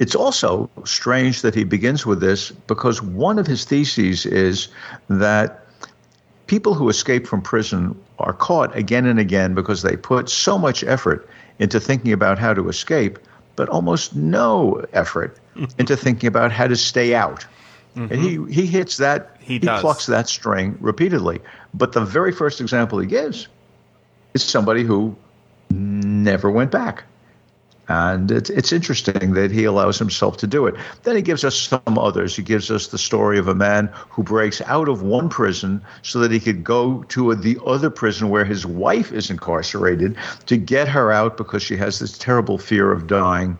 it's 0.00 0.14
also 0.14 0.70
strange 0.84 1.42
that 1.42 1.54
he 1.54 1.62
begins 1.62 2.06
with 2.06 2.20
this 2.20 2.50
because 2.50 3.02
one 3.02 3.38
of 3.38 3.46
his 3.46 3.64
theses 3.66 4.24
is 4.24 4.68
that 5.08 5.66
people 6.46 6.72
who 6.72 6.88
escape 6.88 7.26
from 7.26 7.42
prison 7.42 7.94
are 8.18 8.32
caught 8.32 8.74
again 8.74 9.04
and 9.04 9.20
again 9.20 9.54
because 9.54 9.82
they 9.82 9.96
put 9.96 10.30
so 10.30 10.58
much 10.58 10.82
effort 10.82 11.28
into 11.58 11.78
thinking 11.78 12.14
about 12.14 12.38
how 12.38 12.54
to 12.54 12.70
escape, 12.70 13.18
but 13.56 13.68
almost 13.68 14.16
no 14.16 14.82
effort 14.94 15.36
into 15.78 15.96
thinking 15.98 16.26
about 16.28 16.50
how 16.50 16.66
to 16.66 16.76
stay 16.76 17.14
out. 17.14 17.44
Mm-hmm. 17.94 18.12
And 18.12 18.22
he, 18.22 18.62
he 18.62 18.66
hits 18.66 18.96
that, 18.96 19.36
he, 19.40 19.58
he 19.58 19.60
plucks 19.60 20.06
that 20.06 20.30
string 20.30 20.78
repeatedly. 20.80 21.40
But 21.74 21.92
the 21.92 22.00
very 22.00 22.32
first 22.32 22.62
example 22.62 22.98
he 23.00 23.06
gives 23.06 23.48
is 24.32 24.42
somebody 24.42 24.82
who 24.82 25.14
never 25.68 26.50
went 26.50 26.70
back. 26.70 27.04
And 27.90 28.30
it's, 28.30 28.50
it's 28.50 28.72
interesting 28.72 29.32
that 29.32 29.50
he 29.50 29.64
allows 29.64 29.98
himself 29.98 30.36
to 30.36 30.46
do 30.46 30.68
it. 30.68 30.76
Then 31.02 31.16
he 31.16 31.22
gives 31.22 31.42
us 31.42 31.56
some 31.56 31.98
others. 31.98 32.36
He 32.36 32.42
gives 32.42 32.70
us 32.70 32.86
the 32.86 32.98
story 32.98 33.36
of 33.36 33.48
a 33.48 33.54
man 33.54 33.90
who 34.10 34.22
breaks 34.22 34.60
out 34.66 34.88
of 34.88 35.02
one 35.02 35.28
prison 35.28 35.82
so 36.02 36.20
that 36.20 36.30
he 36.30 36.38
could 36.38 36.62
go 36.62 37.02
to 37.08 37.32
a, 37.32 37.34
the 37.34 37.58
other 37.66 37.90
prison 37.90 38.28
where 38.28 38.44
his 38.44 38.64
wife 38.64 39.10
is 39.10 39.28
incarcerated 39.28 40.16
to 40.46 40.56
get 40.56 40.86
her 40.86 41.10
out 41.10 41.36
because 41.36 41.64
she 41.64 41.76
has 41.78 41.98
this 41.98 42.16
terrible 42.16 42.58
fear 42.58 42.92
of 42.92 43.08
dying 43.08 43.58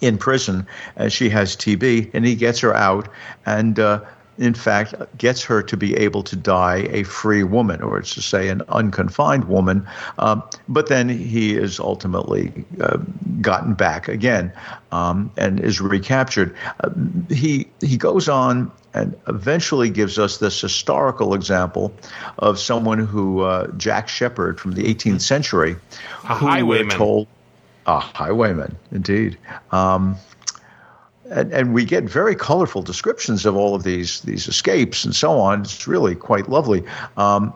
in 0.00 0.16
prison 0.16 0.66
as 0.96 1.12
she 1.12 1.28
has 1.28 1.54
TB, 1.54 2.12
and 2.14 2.24
he 2.24 2.36
gets 2.36 2.60
her 2.60 2.74
out. 2.74 3.10
And 3.44 3.78
uh, 3.78 4.00
in 4.38 4.54
fact, 4.54 4.94
gets 5.16 5.42
her 5.44 5.62
to 5.62 5.76
be 5.76 5.94
able 5.96 6.22
to 6.24 6.36
die 6.36 6.88
a 6.90 7.04
free 7.04 7.42
woman, 7.42 7.82
or 7.82 8.00
to 8.00 8.22
say 8.22 8.48
an 8.48 8.62
unconfined 8.68 9.44
woman. 9.44 9.86
Um, 10.18 10.42
but 10.68 10.88
then 10.88 11.08
he 11.08 11.54
is 11.56 11.78
ultimately 11.78 12.64
uh, 12.80 12.98
gotten 13.40 13.74
back 13.74 14.08
again 14.08 14.52
um, 14.92 15.30
and 15.36 15.60
is 15.60 15.80
recaptured. 15.80 16.54
Uh, 16.80 16.90
he 17.28 17.68
he 17.80 17.96
goes 17.96 18.28
on 18.28 18.70
and 18.94 19.16
eventually 19.26 19.90
gives 19.90 20.18
us 20.18 20.38
this 20.38 20.60
historical 20.60 21.34
example 21.34 21.92
of 22.38 22.58
someone 22.58 22.98
who 22.98 23.40
uh, 23.40 23.66
Jack 23.76 24.08
Sheppard 24.08 24.60
from 24.60 24.72
the 24.72 24.84
18th 24.84 25.20
century, 25.20 25.76
a 26.24 26.34
who 26.34 26.46
highwayman. 26.46 26.88
we're 26.88 26.96
told 26.96 27.26
a 27.86 27.98
highwayman, 27.98 28.76
indeed. 28.92 29.36
Um, 29.72 30.16
and, 31.30 31.52
and, 31.52 31.74
we 31.74 31.84
get 31.84 32.04
very 32.04 32.34
colorful 32.34 32.82
descriptions 32.82 33.46
of 33.46 33.56
all 33.56 33.74
of 33.74 33.82
these 33.82 34.20
these 34.22 34.46
escapes 34.48 35.04
and 35.04 35.14
so 35.14 35.38
on. 35.38 35.62
It's 35.62 35.86
really 35.86 36.14
quite 36.14 36.48
lovely. 36.48 36.84
Um, 37.16 37.54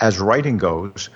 as 0.00 0.18
writing 0.18 0.58
goes, 0.58 1.08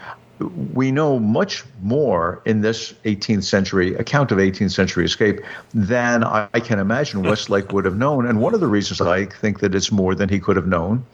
we 0.75 0.91
know 0.91 1.19
much 1.19 1.65
more 1.83 2.43
in 2.45 2.63
this 2.63 2.93
18th 3.05 3.45
century 3.45 3.95
account 3.95 4.33
of 4.33 4.39
18th 4.39 4.73
century 4.73 5.05
escape 5.05 5.41
than 5.75 6.25
I, 6.25 6.49
I 6.55 6.61
can 6.61 6.79
imagine 6.79 7.23
Westlake 7.29 7.73
would 7.73 7.85
have 7.85 7.97
known. 7.97 8.27
And 8.27 8.41
one 8.41 8.55
of 8.55 8.61
the 8.61 8.67
reasons 8.67 9.01
I 9.01 9.27
think 9.27 9.61
that 9.61 9.75
it's 9.75 9.93
more 9.93 10.15
than 10.15 10.29
he 10.29 10.41
could 10.41 10.57
have 10.57 10.67
known 10.67 11.05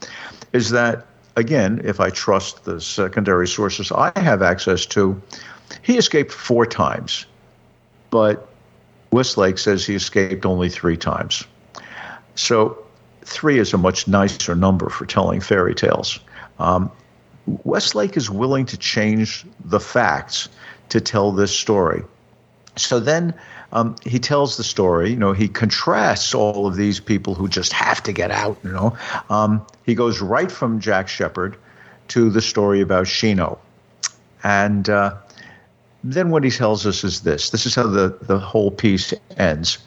is 0.53 0.71
that, 0.71 1.07
again, 1.37 1.81
if 1.85 2.01
I 2.01 2.11
trust 2.11 2.65
the 2.65 2.81
secondary 2.81 3.47
sources 3.47 3.93
I 3.93 4.13
have 4.19 4.43
access 4.43 4.87
to, 4.87 5.21
he 5.83 5.99
escaped 5.99 6.33
four 6.33 6.65
times, 6.65 7.27
but 8.11 8.48
Westlake 9.11 9.59
says 9.59 9.87
he 9.87 9.95
escaped 9.95 10.45
only 10.45 10.69
three 10.69 10.97
times. 10.97 11.45
So 12.35 12.79
three 13.23 13.59
is 13.59 13.73
a 13.73 13.79
much 13.79 14.07
nicer 14.07 14.55
number 14.55 14.89
for 14.89 15.07
telling 15.07 15.41
fairy 15.41 15.75
tales. 15.75 16.21
Um, 16.59 16.91
Westlake 17.65 18.17
is 18.17 18.31
willing 18.31 18.67
to 18.67 18.77
change 18.77 19.47
the 19.65 19.81
facts 19.81 20.49
to 20.91 21.01
tell 21.01 21.33
this 21.33 21.57
story. 21.57 22.03
So 22.77 23.01
then 23.01 23.35
um, 23.73 23.97
he 24.05 24.19
tells 24.19 24.57
the 24.57 24.65
story. 24.65 25.11
You 25.11 25.17
know, 25.17 25.33
he 25.33 25.49
contrasts 25.49 26.35
all 26.35 26.67
of 26.67 26.77
these 26.77 27.01
people 27.01 27.35
who 27.35 27.49
just 27.49 27.73
have 27.73 28.03
to 28.05 28.13
get 28.13 28.31
out. 28.31 28.59
You 28.63 28.73
know, 28.73 28.99
um, 29.31 29.67
he 29.85 29.95
goes 29.95 30.21
right 30.21 30.51
from 30.51 30.81
Jack 30.81 31.09
Sheppard 31.09 31.57
to 32.09 32.31
the 32.31 32.41
story 32.41 32.81
about 32.81 33.07
Chino, 33.07 33.59
and 34.43 34.89
uh, 34.89 35.17
then 36.05 36.31
what 36.31 36.45
he 36.45 36.51
tells 36.51 36.87
us 36.87 37.05
is 37.05 37.21
this 37.21 37.51
this 37.51 37.67
is 37.67 37.75
how 37.75 37.87
the, 37.87 38.17
the 38.23 38.39
whole 38.39 38.71
piece 38.71 39.13
ends. 39.37 39.79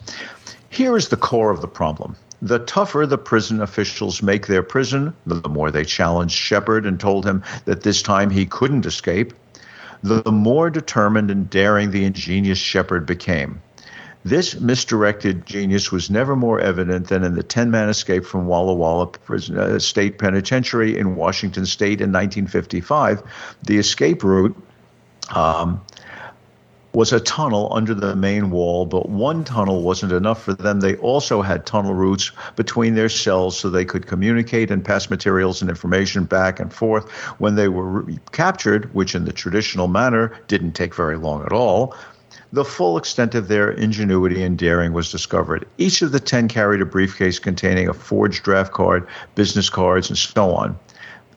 Here 0.68 0.96
is 0.96 1.08
the 1.08 1.16
core 1.16 1.50
of 1.50 1.60
the 1.60 1.68
problem. 1.68 2.16
The 2.40 2.58
tougher 2.58 3.06
the 3.06 3.18
prison 3.18 3.60
officials 3.60 4.22
make 4.22 4.46
their 4.46 4.62
prison, 4.62 5.14
the 5.26 5.48
more 5.48 5.70
they 5.70 5.84
challenged 5.84 6.34
Sheppard 6.34 6.86
and 6.86 6.98
told 6.98 7.24
him 7.24 7.42
that 7.66 7.82
this 7.82 8.02
time 8.02 8.30
he 8.30 8.46
couldn't 8.46 8.84
escape, 8.84 9.32
the 10.02 10.32
more 10.32 10.68
determined 10.68 11.30
and 11.30 11.48
daring 11.48 11.92
the 11.92 12.04
ingenious 12.04 12.58
Sheppard 12.58 13.06
became. 13.06 13.62
This 14.24 14.60
misdirected 14.60 15.46
genius 15.46 15.90
was 15.90 16.10
never 16.10 16.36
more 16.36 16.60
evident 16.60 17.08
than 17.08 17.24
in 17.24 17.34
the 17.34 17.42
10 17.42 17.70
man 17.70 17.88
escape 17.88 18.24
from 18.24 18.46
Walla 18.46 18.74
Walla 18.74 19.06
prison, 19.06 19.58
uh, 19.58 19.78
State 19.78 20.18
Penitentiary 20.18 20.96
in 20.96 21.16
Washington 21.16 21.66
State 21.66 22.00
in 22.00 22.12
1955. 22.12 23.22
The 23.64 23.78
escape 23.78 24.22
route 24.22 24.56
um, 25.34 25.80
was 26.94 27.12
a 27.12 27.20
tunnel 27.20 27.68
under 27.72 27.94
the 27.94 28.14
main 28.14 28.50
wall, 28.50 28.84
but 28.84 29.08
one 29.08 29.44
tunnel 29.44 29.82
wasn't 29.82 30.12
enough 30.12 30.42
for 30.42 30.52
them. 30.52 30.80
They 30.80 30.96
also 30.96 31.40
had 31.40 31.64
tunnel 31.64 31.94
routes 31.94 32.30
between 32.56 32.94
their 32.94 33.08
cells 33.08 33.58
so 33.58 33.70
they 33.70 33.84
could 33.84 34.06
communicate 34.06 34.70
and 34.70 34.84
pass 34.84 35.08
materials 35.08 35.62
and 35.62 35.70
information 35.70 36.24
back 36.24 36.60
and 36.60 36.72
forth. 36.72 37.10
When 37.38 37.54
they 37.54 37.68
were 37.68 38.02
re- 38.02 38.18
captured, 38.32 38.92
which 38.94 39.14
in 39.14 39.24
the 39.24 39.32
traditional 39.32 39.88
manner 39.88 40.38
didn't 40.48 40.72
take 40.72 40.94
very 40.94 41.16
long 41.16 41.44
at 41.44 41.52
all, 41.52 41.96
the 42.52 42.64
full 42.64 42.98
extent 42.98 43.34
of 43.34 43.48
their 43.48 43.70
ingenuity 43.70 44.42
and 44.42 44.58
daring 44.58 44.92
was 44.92 45.10
discovered. 45.10 45.66
Each 45.78 46.02
of 46.02 46.12
the 46.12 46.20
10 46.20 46.48
carried 46.48 46.82
a 46.82 46.86
briefcase 46.86 47.38
containing 47.38 47.88
a 47.88 47.94
forged 47.94 48.42
draft 48.42 48.72
card, 48.72 49.06
business 49.34 49.70
cards, 49.70 50.10
and 50.10 50.18
so 50.18 50.54
on. 50.54 50.78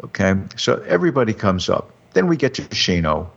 Okay, 0.04 0.36
so 0.58 0.84
everybody 0.88 1.34
comes 1.34 1.70
up. 1.70 1.90
Then 2.14 2.28
we 2.28 2.36
get 2.36 2.54
to 2.56 2.68
Chino, 2.70 3.32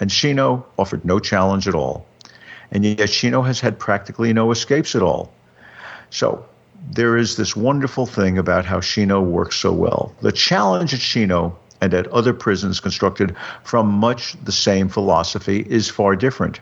and 0.00 0.10
Chino 0.10 0.66
offered 0.78 1.04
no 1.04 1.18
challenge 1.18 1.68
at 1.68 1.74
all. 1.74 2.06
And 2.72 2.84
yet 2.84 3.10
Chino 3.10 3.42
has 3.42 3.60
had 3.60 3.78
practically 3.78 4.32
no 4.32 4.50
escapes 4.50 4.94
at 4.94 5.02
all. 5.02 5.32
So 6.10 6.44
there 6.90 7.16
is 7.16 7.36
this 7.36 7.54
wonderful 7.54 8.06
thing 8.06 8.38
about 8.38 8.64
how 8.64 8.80
Chino 8.80 9.20
works 9.20 9.56
so 9.56 9.72
well. 9.72 10.14
The 10.22 10.32
challenge 10.32 10.94
at 10.94 11.00
Chino 11.00 11.56
and 11.80 11.94
at 11.94 12.06
other 12.08 12.32
prisons 12.32 12.80
constructed 12.80 13.36
from 13.64 13.86
much 13.86 14.36
the 14.44 14.52
same 14.52 14.88
philosophy 14.88 15.66
is 15.68 15.88
far 15.88 16.16
different. 16.16 16.60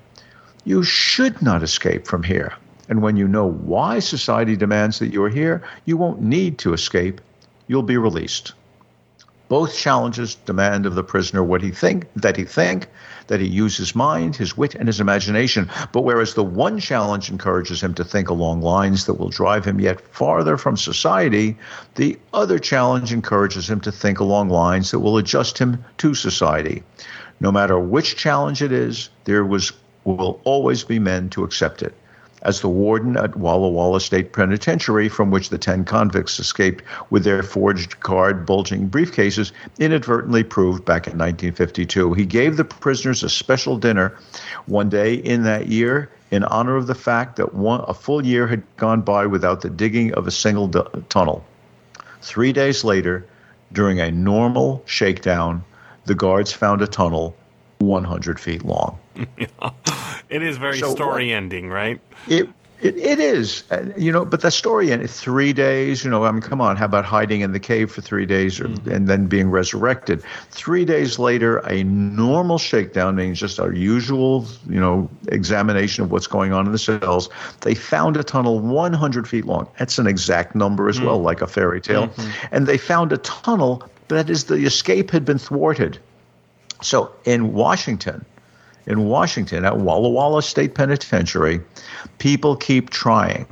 You 0.65 0.83
should 0.83 1.41
not 1.41 1.63
escape 1.63 2.07
from 2.07 2.23
here. 2.23 2.53
And 2.89 3.03
when 3.03 3.17
you 3.17 3.29
know 3.29 3.47
why 3.47 3.99
society 3.99 4.57
demands 4.57 4.99
that 4.99 5.13
you 5.13 5.23
are 5.23 5.29
here, 5.29 5.63
you 5.85 5.97
won't 5.97 6.23
need 6.23 6.59
to 6.59 6.73
escape. 6.73 7.21
You'll 7.67 7.83
be 7.83 7.99
released. 7.99 8.55
Both 9.49 9.77
challenges 9.77 10.35
demand 10.35 10.85
of 10.85 10.95
the 10.95 11.03
prisoner 11.03 11.43
what 11.43 11.63
he 11.63 11.71
think 11.71 12.07
that 12.17 12.37
he 12.37 12.45
think, 12.45 12.89
that 13.29 13.41
he 13.41 13.47
use 13.47 13.77
his 13.77 13.95
mind, 13.95 14.37
his 14.37 14.57
wit, 14.57 14.75
and 14.75 14.87
his 14.87 15.01
imagination. 15.01 15.71
But 15.93 16.03
whereas 16.03 16.35
the 16.35 16.45
one 16.45 16.79
challenge 16.79 17.31
encourages 17.31 17.83
him 17.83 17.95
to 17.95 18.05
think 18.05 18.29
along 18.29 18.61
lines 18.61 19.07
that 19.07 19.15
will 19.15 19.31
drive 19.31 19.65
him 19.65 19.81
yet 19.81 20.01
farther 20.01 20.57
from 20.59 20.77
society, 20.77 21.57
the 21.95 22.19
other 22.35 22.59
challenge 22.59 23.13
encourages 23.13 23.71
him 23.71 23.81
to 23.81 23.93
think 23.93 24.21
along 24.21 24.51
lines 24.51 24.91
that 24.91 25.01
will 25.01 25.17
adjust 25.17 25.59
him 25.59 25.83
to 25.99 26.15
society. 26.15 26.83
No 27.41 27.51
matter 27.51 27.79
which 27.79 28.17
challenge 28.17 28.63
it 28.63 28.73
is, 28.73 29.09
there 29.25 29.45
was 29.45 29.73
will 30.05 30.41
always 30.45 30.85
be 30.85 30.99
men 30.99 31.29
to 31.31 31.45
accept 31.45 31.83
it. 31.83 31.95
As 32.43 32.61
the 32.61 32.69
warden 32.69 33.17
at 33.17 33.37
Walla 33.37 33.69
Walla 33.69 34.01
State 34.01 34.33
Penitentiary, 34.33 35.09
from 35.09 35.31
which 35.31 35.51
the 35.51 35.59
10 35.59 35.85
convicts 35.85 36.39
escaped 36.39 36.85
with 37.11 37.25
their 37.25 37.43
forged 37.43 38.01
card 38.01 38.47
bulging 38.47 38.89
briefcases, 38.89 39.53
inadvertently 39.79 40.45
proved 40.45 40.85
back 40.85 41.07
in 41.07 41.19
1952. 41.19 42.15
He 42.15 42.27
gave 42.27 42.57
the 42.57 42.65
prisoners 42.65 43.23
a 43.23 43.29
special 43.29 43.77
dinner 43.77 44.17
one 44.67 44.89
day 44.89 45.15
in 45.15 45.43
that 45.45 45.67
year 45.67 46.11
in 46.31 46.45
honor 46.45 46.77
of 46.77 46.87
the 46.87 46.95
fact 46.95 47.37
that 47.37 47.55
one, 47.55 47.83
a 47.89 47.95
full 47.95 48.25
year 48.25 48.47
had 48.47 48.63
gone 48.77 49.01
by 49.01 49.27
without 49.27 49.63
the 49.63 49.71
digging 49.71 50.13
of 50.15 50.27
a 50.27 50.31
single 50.31 50.69
d- 50.69 50.83
tunnel. 51.09 51.45
Three 52.21 52.53
days 52.53 52.85
later, 52.85 53.27
during 53.73 54.01
a 54.01 54.11
normal 54.11 54.83
shakedown, 54.87 55.65
the 56.05 56.15
guards 56.15 56.53
found 56.53 56.83
a 56.83 56.87
tunnel 56.87 57.37
100 57.79 58.41
feet 58.41 58.65
long. 58.65 58.99
It 60.29 60.43
is 60.43 60.57
very 60.59 60.79
So 60.79 60.95
story 60.95 61.29
what- 61.29 61.37
ending, 61.37 61.71
right? 61.71 62.01
It, 62.27 62.49
it, 62.81 62.97
it 62.97 63.19
is, 63.19 63.65
uh, 63.73 63.87
you 63.97 64.13
know, 64.13 64.25
but 64.25 64.41
the 64.41 64.53
story 64.53 64.93
in 64.93 65.05
three 65.09 65.53
days, 65.53 66.05
you 66.05 66.11
know, 66.11 66.25
I 66.25 66.31
mean, 66.31 66.43
come 66.43 66.61
on, 66.61 66.77
how 66.77 66.85
about 66.85 67.05
hiding 67.05 67.41
in 67.41 67.51
the 67.51 67.59
cave 67.59 67.91
for 67.91 68.03
three 68.03 68.25
days 68.25 68.61
or, 68.61 68.69
mm. 68.69 68.87
and 68.87 69.09
then 69.09 69.27
being 69.27 69.51
resurrected? 69.51 70.23
Three 70.51 70.85
days 70.85 71.19
later, 71.19 71.59
a 71.59 71.83
normal 71.83 72.57
shakedown 72.57 73.17
means 73.17 73.41
just 73.41 73.59
our 73.59 73.73
usual, 73.73 74.47
you 74.69 74.79
know, 74.79 75.11
examination 75.27 76.05
of 76.05 76.13
what's 76.13 76.29
going 76.29 76.53
on 76.53 76.67
in 76.67 76.73
the 76.73 76.79
cells. 76.79 77.29
They 77.63 77.75
found 77.75 78.17
a 78.17 78.23
tunnel 78.23 78.61
100 78.61 79.27
feet 79.27 79.45
long. 79.45 79.67
That's 79.77 79.99
an 79.99 80.07
exact 80.07 80.55
number 80.55 80.89
as 80.89 81.01
well, 81.01 81.19
mm. 81.19 81.25
like 81.25 81.41
a 81.43 81.49
fairy 81.49 81.81
tale. 81.81 82.07
Mm-hmm. 82.09 82.55
And 82.55 82.69
they 82.69 82.79
found 82.79 83.13
a 83.13 83.19
tunnel 83.19 83.83
that 84.07 84.31
is 84.31 84.45
the 84.45 84.65
escape 84.65 85.11
had 85.11 85.25
been 85.25 85.39
thwarted. 85.39 85.99
So 86.81 87.11
in 87.25 87.55
Washington, 87.55 88.25
in 88.89 89.05
Washington 89.05 89.65
at 89.65 89.79
Walla 89.79 90.09
Walla 90.09 90.43
State 90.43 90.75
Penitentiary, 90.75 91.61
people 92.19 92.57
keep 92.57 92.91
trying. 92.91 93.47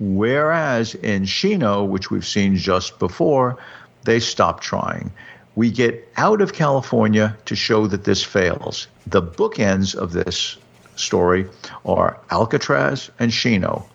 Whereas 0.00 0.94
in 0.96 1.26
Chino, 1.26 1.84
which 1.84 2.10
we've 2.10 2.26
seen 2.26 2.56
just 2.56 2.98
before, 2.98 3.58
they 4.04 4.18
stop 4.18 4.60
trying. 4.60 5.12
We 5.54 5.70
get 5.70 6.08
out 6.16 6.40
of 6.40 6.54
California 6.54 7.36
to 7.44 7.54
show 7.54 7.86
that 7.88 8.04
this 8.04 8.24
fails. 8.24 8.86
The 9.06 9.22
bookends 9.22 9.94
of 9.94 10.12
this 10.12 10.56
story 10.96 11.46
are 11.84 12.18
Alcatraz 12.30 13.10
and 13.18 13.30
Chino. 13.30 13.86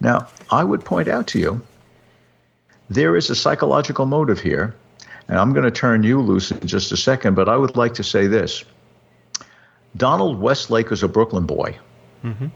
Now, 0.00 0.28
I 0.50 0.64
would 0.64 0.84
point 0.84 1.08
out 1.08 1.26
to 1.28 1.38
you 1.38 1.62
there 2.90 3.16
is 3.16 3.30
a 3.30 3.34
psychological 3.34 4.04
motive 4.04 4.40
here, 4.40 4.74
and 5.28 5.38
I'm 5.38 5.52
going 5.52 5.64
to 5.64 5.70
turn 5.70 6.02
you 6.02 6.20
loose 6.20 6.50
in 6.50 6.66
just 6.66 6.92
a 6.92 6.96
second, 6.96 7.34
but 7.34 7.48
I 7.48 7.56
would 7.56 7.76
like 7.76 7.94
to 7.94 8.04
say 8.04 8.26
this. 8.26 8.64
Donald 9.96 10.40
Westlake 10.40 10.90
was 10.90 11.02
a 11.02 11.08
Brooklyn 11.08 11.46
boy. 11.46 11.78
Mm-hmm. 12.24 12.46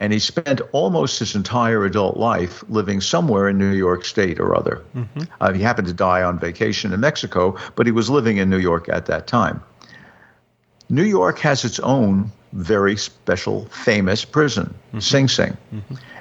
And 0.00 0.12
he 0.12 0.20
spent 0.20 0.60
almost 0.72 1.18
his 1.18 1.34
entire 1.34 1.84
adult 1.84 2.16
life 2.16 2.62
living 2.68 3.00
somewhere 3.00 3.48
in 3.48 3.58
New 3.58 3.72
York 3.72 4.04
State 4.04 4.38
or 4.38 4.54
other. 4.54 4.84
Mm-hmm. 4.94 5.22
Uh, 5.40 5.52
he 5.52 5.62
happened 5.62 5.88
to 5.88 5.94
die 5.94 6.22
on 6.22 6.38
vacation 6.38 6.92
in 6.92 7.00
Mexico, 7.00 7.56
but 7.74 7.86
he 7.86 7.92
was 7.92 8.08
living 8.08 8.36
in 8.36 8.48
New 8.48 8.58
York 8.58 8.88
at 8.88 9.06
that 9.06 9.26
time. 9.26 9.60
New 10.88 11.02
York 11.02 11.40
has 11.40 11.64
its 11.64 11.80
own 11.80 12.30
very 12.52 12.96
special, 12.96 13.66
famous 13.66 14.24
prison, 14.24 14.74
mm-hmm. 14.88 15.00
Sing 15.00 15.28
Sing. 15.28 15.56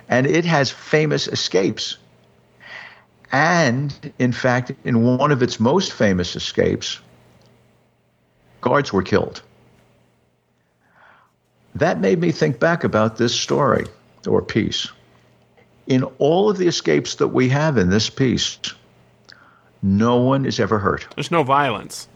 And 0.09 0.25
it 0.25 0.45
has 0.45 0.71
famous 0.71 1.27
escapes. 1.27 1.97
And 3.31 4.13
in 4.17 4.31
fact, 4.31 4.71
in 4.83 5.03
one 5.03 5.31
of 5.31 5.43
its 5.43 5.59
most 5.59 5.91
famous 5.93 6.35
escapes, 6.35 6.99
guards 8.61 8.91
were 8.91 9.03
killed. 9.03 9.41
That 11.79 11.99
made 11.99 12.19
me 12.19 12.31
think 12.31 12.59
back 12.59 12.83
about 12.83 13.17
this 13.17 13.35
story 13.35 13.85
or 14.27 14.41
piece. 14.41 14.87
In 15.85 16.03
all 16.17 16.49
of 16.49 16.57
the 16.57 16.67
escapes 16.67 17.15
that 17.15 17.27
we 17.27 17.49
have 17.49 17.77
in 17.77 17.91
this 17.91 18.09
piece, 18.09 18.57
no 19.83 20.17
one 20.17 20.45
is 20.45 20.59
ever 20.59 20.79
hurt. 20.79 21.07
There's 21.15 21.29
no 21.29 21.43
violence. 21.43 22.07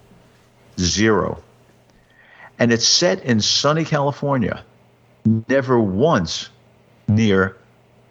Zero. 0.79 1.43
And 2.57 2.73
it's 2.73 2.87
set 2.87 3.23
in 3.23 3.39
sunny 3.39 3.85
California, 3.85 4.63
never 5.47 5.79
once 5.79 6.49
near 7.07 7.55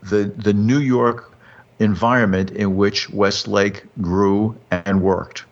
the, 0.02 0.32
the 0.36 0.52
New 0.52 0.78
York 0.78 1.32
environment 1.80 2.52
in 2.52 2.76
which 2.76 3.10
Westlake 3.10 3.84
grew 4.00 4.56
and 4.70 5.02
worked. 5.02 5.44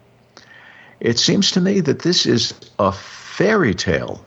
It 1.00 1.18
seems 1.18 1.50
to 1.52 1.60
me 1.60 1.80
that 1.80 2.00
this 2.00 2.24
is 2.24 2.54
a 2.78 2.92
fairy 2.92 3.74
tale 3.74 4.24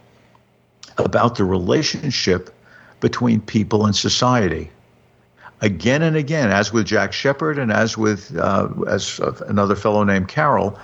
about 1.06 1.36
the 1.36 1.46
relationship 1.46 2.54
between 3.00 3.42
people 3.42 3.86
and 3.86 3.96
society. 3.96 4.70
Again 5.62 6.02
and 6.02 6.16
again, 6.16 6.50
as 6.52 6.74
with 6.74 6.86
Jack 6.86 7.14
Sheppard 7.14 7.60
and 7.60 7.72
as 7.72 7.98
with 7.98 8.36
uh, 8.38 8.68
as 8.88 9.20
uh, 9.20 9.34
another 9.48 9.76
fellow 9.76 10.04
named 10.04 10.28
Carroll, 10.28 10.78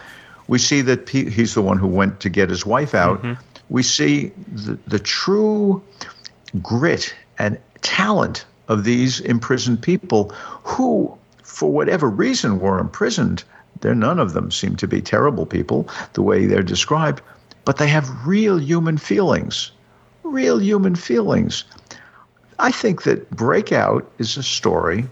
we 0.47 0.60
see 0.60 0.82
that 0.82 1.06
P- 1.08 1.30
he's 1.30 1.53
the 1.56 1.62
one 1.62 1.77
who 1.77 1.88
went 1.88 2.19
to 2.19 2.30
get 2.30 2.49
his 2.49 2.65
wife 2.65 2.93
out. 2.93 3.23
We 3.69 3.84
see 3.84 4.32
the, 4.53 4.77
the 4.88 4.99
true 4.99 5.82
grit 6.62 7.13
and 7.39 7.58
talent 7.82 8.45
of 8.67 8.84
these 8.84 9.19
imprisoned 9.19 9.82
people 9.82 10.30
who, 10.63 11.17
for 11.43 11.71
whatever 11.71 12.10
reason, 12.10 12.60
were 12.60 12.80
imprisoned. 12.80 13.43
They're 13.82 13.95
none 13.95 14.19
of 14.19 14.34
them 14.34 14.51
seem 14.51 14.75
to 14.77 14.88
be 14.88 15.01
terrible 15.01 15.45
people 15.45 15.88
the 16.13 16.21
way 16.21 16.45
they're 16.45 16.63
described, 16.63 17.21
but 17.65 17.77
they 17.77 17.88
have 17.88 18.27
real 18.27 18.60
human 18.60 18.97
feelings. 18.97 19.71
Real 20.27 20.59
human 20.61 20.95
feelings. 20.95 21.63
I 22.59 22.71
think 22.71 23.03
that 23.03 23.29
Breakout 23.31 24.09
is 24.17 24.37
a 24.37 24.43
story 24.43 25.05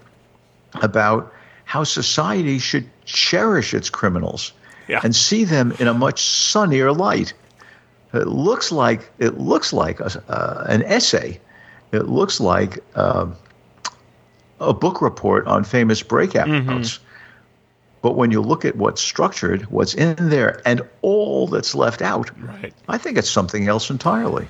about 0.81 1.31
how 1.65 1.83
society 1.83 2.59
should 2.59 2.89
cherish 3.05 3.73
its 3.73 3.89
criminals 3.89 4.51
Yeah. 4.87 5.01
and 5.03 5.15
see 5.15 5.43
them 5.45 5.73
in 5.79 5.87
a 5.87 5.93
much 5.93 6.21
sunnier 6.23 6.91
light. 6.91 7.33
It 8.13 8.27
looks 8.27 8.71
like 8.71 9.09
it 9.19 9.37
looks 9.39 9.73
like 9.73 9.99
a, 9.99 10.23
uh, 10.29 10.65
an 10.69 10.83
essay. 10.83 11.39
It 11.91 12.07
looks 12.07 12.39
like 12.39 12.79
uh, 12.95 13.27
a 14.59 14.73
book 14.73 15.01
report 15.01 15.47
on 15.47 15.63
famous 15.63 16.01
breakouts. 16.03 16.63
Mm-hmm. 16.63 17.03
But 18.01 18.15
when 18.15 18.29
you 18.31 18.41
look 18.41 18.65
at 18.65 18.75
what's 18.75 19.01
structured, 19.01 19.63
what's 19.63 19.95
in 19.95 20.15
there, 20.29 20.61
and 20.65 20.81
all 21.01 21.47
that's 21.47 21.73
left 21.73 22.01
out, 22.03 22.29
Right. 22.39 22.73
I 22.87 22.97
think 22.99 23.17
it's 23.17 23.29
something 23.29 23.67
else 23.67 23.89
entirely. 23.89 24.47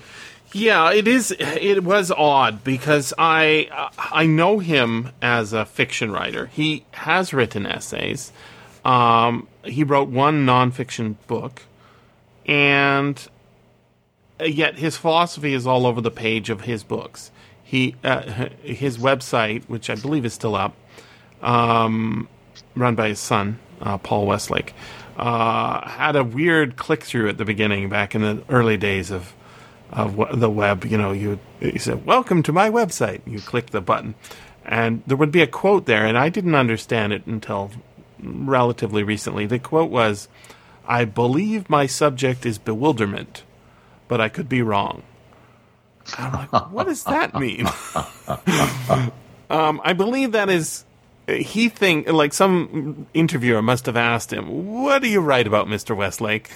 Yeah, 0.56 0.94
it 0.94 1.06
is. 1.06 1.36
It 1.38 1.84
was 1.84 2.12
odd 2.12 2.63
because 2.63 3.13
I 3.18 3.68
I 4.00 4.26
know 4.26 4.60
him 4.60 5.10
as 5.22 5.52
a 5.52 5.65
fiction 5.65 6.13
writer. 6.13 6.46
He 6.46 6.86
has 6.91 7.34
written 7.34 7.65
essays. 7.65 8.32
Um, 8.86 9.50
he 9.65 9.84
wrote 9.84 10.08
one 10.08 10.46
nonfiction 10.46 11.18
book, 11.28 11.63
and 12.46 13.22
yet 14.39 14.78
his 14.78 14.96
philosophy 14.96 15.54
is 15.54 15.68
all 15.68 15.86
over 15.86 16.00
the 16.00 16.10
page 16.10 16.50
of 16.50 16.62
his 16.62 16.86
books. 16.86 17.32
He 17.62 17.96
uh, 18.02 18.48
his 18.62 18.98
website, 18.98 19.65
which 19.65 19.89
I 19.89 19.96
believe 19.96 20.24
is 20.24 20.34
still 20.34 20.56
up, 20.56 20.74
um, 21.41 22.30
run 22.76 22.96
by 22.96 23.10
his 23.10 23.20
son, 23.20 23.60
uh, 23.82 23.98
Paul 23.98 24.26
Westlake, 24.26 24.74
uh, 25.18 25.86
had 25.86 26.15
a 26.15 26.24
weird 26.24 26.78
click 26.78 27.04
through 27.04 27.28
at 27.28 27.38
the 27.38 27.44
beginning 27.44 27.89
back 27.89 28.15
in 28.15 28.22
the 28.22 28.41
early 28.48 28.78
days 28.78 29.12
of 29.12 29.34
of 29.91 30.39
the 30.39 30.50
web. 30.50 30.86
You 30.86 30.98
know, 30.98 31.12
you 31.12 31.39
you 31.60 31.80
said, 31.80 32.06
"Welcome 32.06 32.43
to 32.43 32.52
my 32.52 32.69
website." 32.69 33.21
You 33.26 33.39
click 33.39 33.67
the 33.67 33.82
button, 33.82 34.15
and 34.65 35.04
there 35.08 35.17
would 35.17 35.32
be 35.32 35.41
a 35.41 35.48
quote 35.48 35.86
there, 35.86 36.06
and 36.06 36.17
I 36.17 36.30
didn't 36.30 36.56
understand 36.56 37.13
it 37.13 37.26
until 37.26 37.71
relatively 38.19 39.04
recently. 39.04 39.45
The 39.45 39.60
quote 39.60 39.89
was, 39.89 40.28
"I 40.88 41.06
believe 41.06 41.69
my 41.69 41.86
subject 41.86 42.45
is 42.45 42.58
bewilderment, 42.58 43.43
but 44.08 44.21
I 44.21 44.30
could 44.30 44.50
be 44.50 44.62
wrong." 44.62 45.04
I'm 46.17 46.34
like, 46.34 46.71
what 46.71 46.86
does 46.86 47.04
that 47.06 47.34
mean? 47.34 47.65
um, 49.50 49.82
I 49.84 49.93
believe 49.93 50.34
that 50.34 50.50
is 50.50 50.86
he 51.28 51.69
think 51.69 52.08
like 52.08 52.34
some 52.34 53.08
interviewer 53.13 53.62
must 53.62 53.86
have 53.88 53.98
asked 53.98 54.32
him, 54.32 54.74
"What 54.74 55.02
do 55.02 55.10
you 55.10 55.21
write 55.21 55.48
about, 55.48 55.67
Mister 55.67 55.95
Westlake?" 55.95 56.52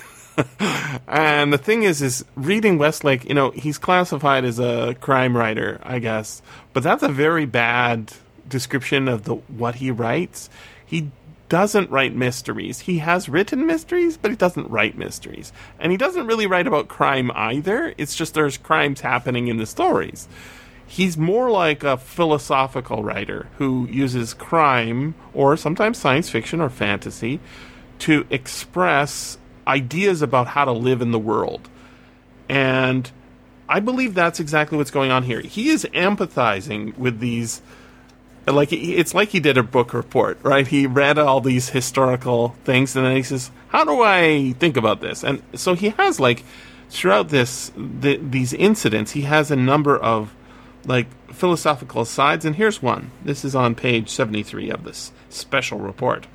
and 1.08 1.52
the 1.52 1.58
thing 1.58 1.84
is, 1.84 2.02
is 2.02 2.26
reading 2.36 2.78
Westlake, 2.78 3.26
you 3.26 3.34
know, 3.34 3.52
he's 3.52 3.78
classified 3.78 4.46
as 4.46 4.60
a 4.60 4.96
crime 5.00 5.36
writer, 5.36 5.80
I 5.84 6.00
guess, 6.00 6.42
but 6.74 6.84
that's 6.84 7.04
a 7.04 7.10
very 7.10 7.46
bad 7.46 8.14
description 8.48 9.08
of 9.08 9.24
the 9.24 9.36
what 9.36 9.76
he 9.76 9.92
writes. 9.92 10.50
He 10.86 11.12
doesn't 11.50 11.90
write 11.90 12.16
mysteries. 12.16 12.82
He 12.82 13.00
has 13.00 13.28
written 13.28 13.66
mysteries, 13.66 14.18
but 14.18 14.32
he 14.32 14.38
doesn't 14.38 14.70
write 14.70 14.98
mysteries. 14.98 15.52
And 15.80 15.92
he 15.92 15.98
doesn't 15.98 16.28
really 16.28 16.48
write 16.48 16.68
about 16.68 16.88
crime 16.88 17.32
either. 17.34 17.94
It's 17.98 18.16
just 18.16 18.36
there's 18.36 18.58
crimes 18.58 19.02
happening 19.02 19.48
in 19.48 19.58
the 19.58 19.66
stories. 19.66 20.28
He's 20.86 21.18
more 21.18 21.50
like 21.52 21.84
a 21.84 21.98
philosophical 21.98 23.04
writer 23.04 23.48
who 23.58 23.88
uses 23.92 24.34
crime 24.34 25.16
or 25.34 25.58
sometimes 25.58 25.98
science 25.98 26.30
fiction 26.30 26.62
or 26.62 26.70
fantasy 26.70 27.40
to 28.00 28.26
express 28.30 29.38
ideas 29.68 30.22
about 30.22 30.48
how 30.48 30.66
to 30.66 30.72
live 30.72 31.02
in 31.02 31.12
the 31.12 31.20
world. 31.20 31.70
And 32.48 33.10
I 33.68 33.80
believe 33.80 34.16
that's 34.16 34.40
exactly 34.40 34.78
what's 34.78 34.92
going 34.92 35.12
on 35.12 35.24
here. 35.24 35.42
He 35.42 35.70
is 35.70 35.86
empathizing 35.94 36.98
with 36.98 37.20
these 37.20 37.62
like 38.48 38.74
it's 38.74 39.14
like 39.14 39.30
he 39.30 39.40
did 39.40 39.58
a 39.58 39.64
book 39.64 39.94
report, 39.94 40.40
right? 40.42 40.66
He 40.66 40.88
read 40.88 41.20
all 41.20 41.42
these 41.42 41.70
historical 41.70 42.56
things 42.64 42.96
and 42.96 43.06
then 43.06 43.16
he 43.16 43.24
says, 43.24 43.52
"How 43.70 43.84
do 43.84 44.02
I 44.02 44.54
think 44.60 44.78
about 44.78 45.02
this?" 45.02 45.24
And 45.24 45.42
so 45.54 45.76
he 45.76 45.90
has 45.90 46.20
like 46.20 46.44
throughout 46.90 47.30
this 47.30 47.72
the, 47.78 48.18
these 48.18 48.54
incidents, 48.54 49.12
he 49.12 49.22
has 49.22 49.52
a 49.52 49.56
number 49.56 49.96
of 49.96 50.34
like 50.86 51.08
philosophical 51.32 52.06
sides 52.06 52.46
and 52.46 52.56
here's 52.56 52.82
one. 52.82 53.12
This 53.24 53.46
is 53.46 53.56
on 53.56 53.76
page 53.76 54.10
73 54.10 54.72
of 54.72 54.84
this 54.84 55.12
special 55.30 55.80
report. 55.80 56.26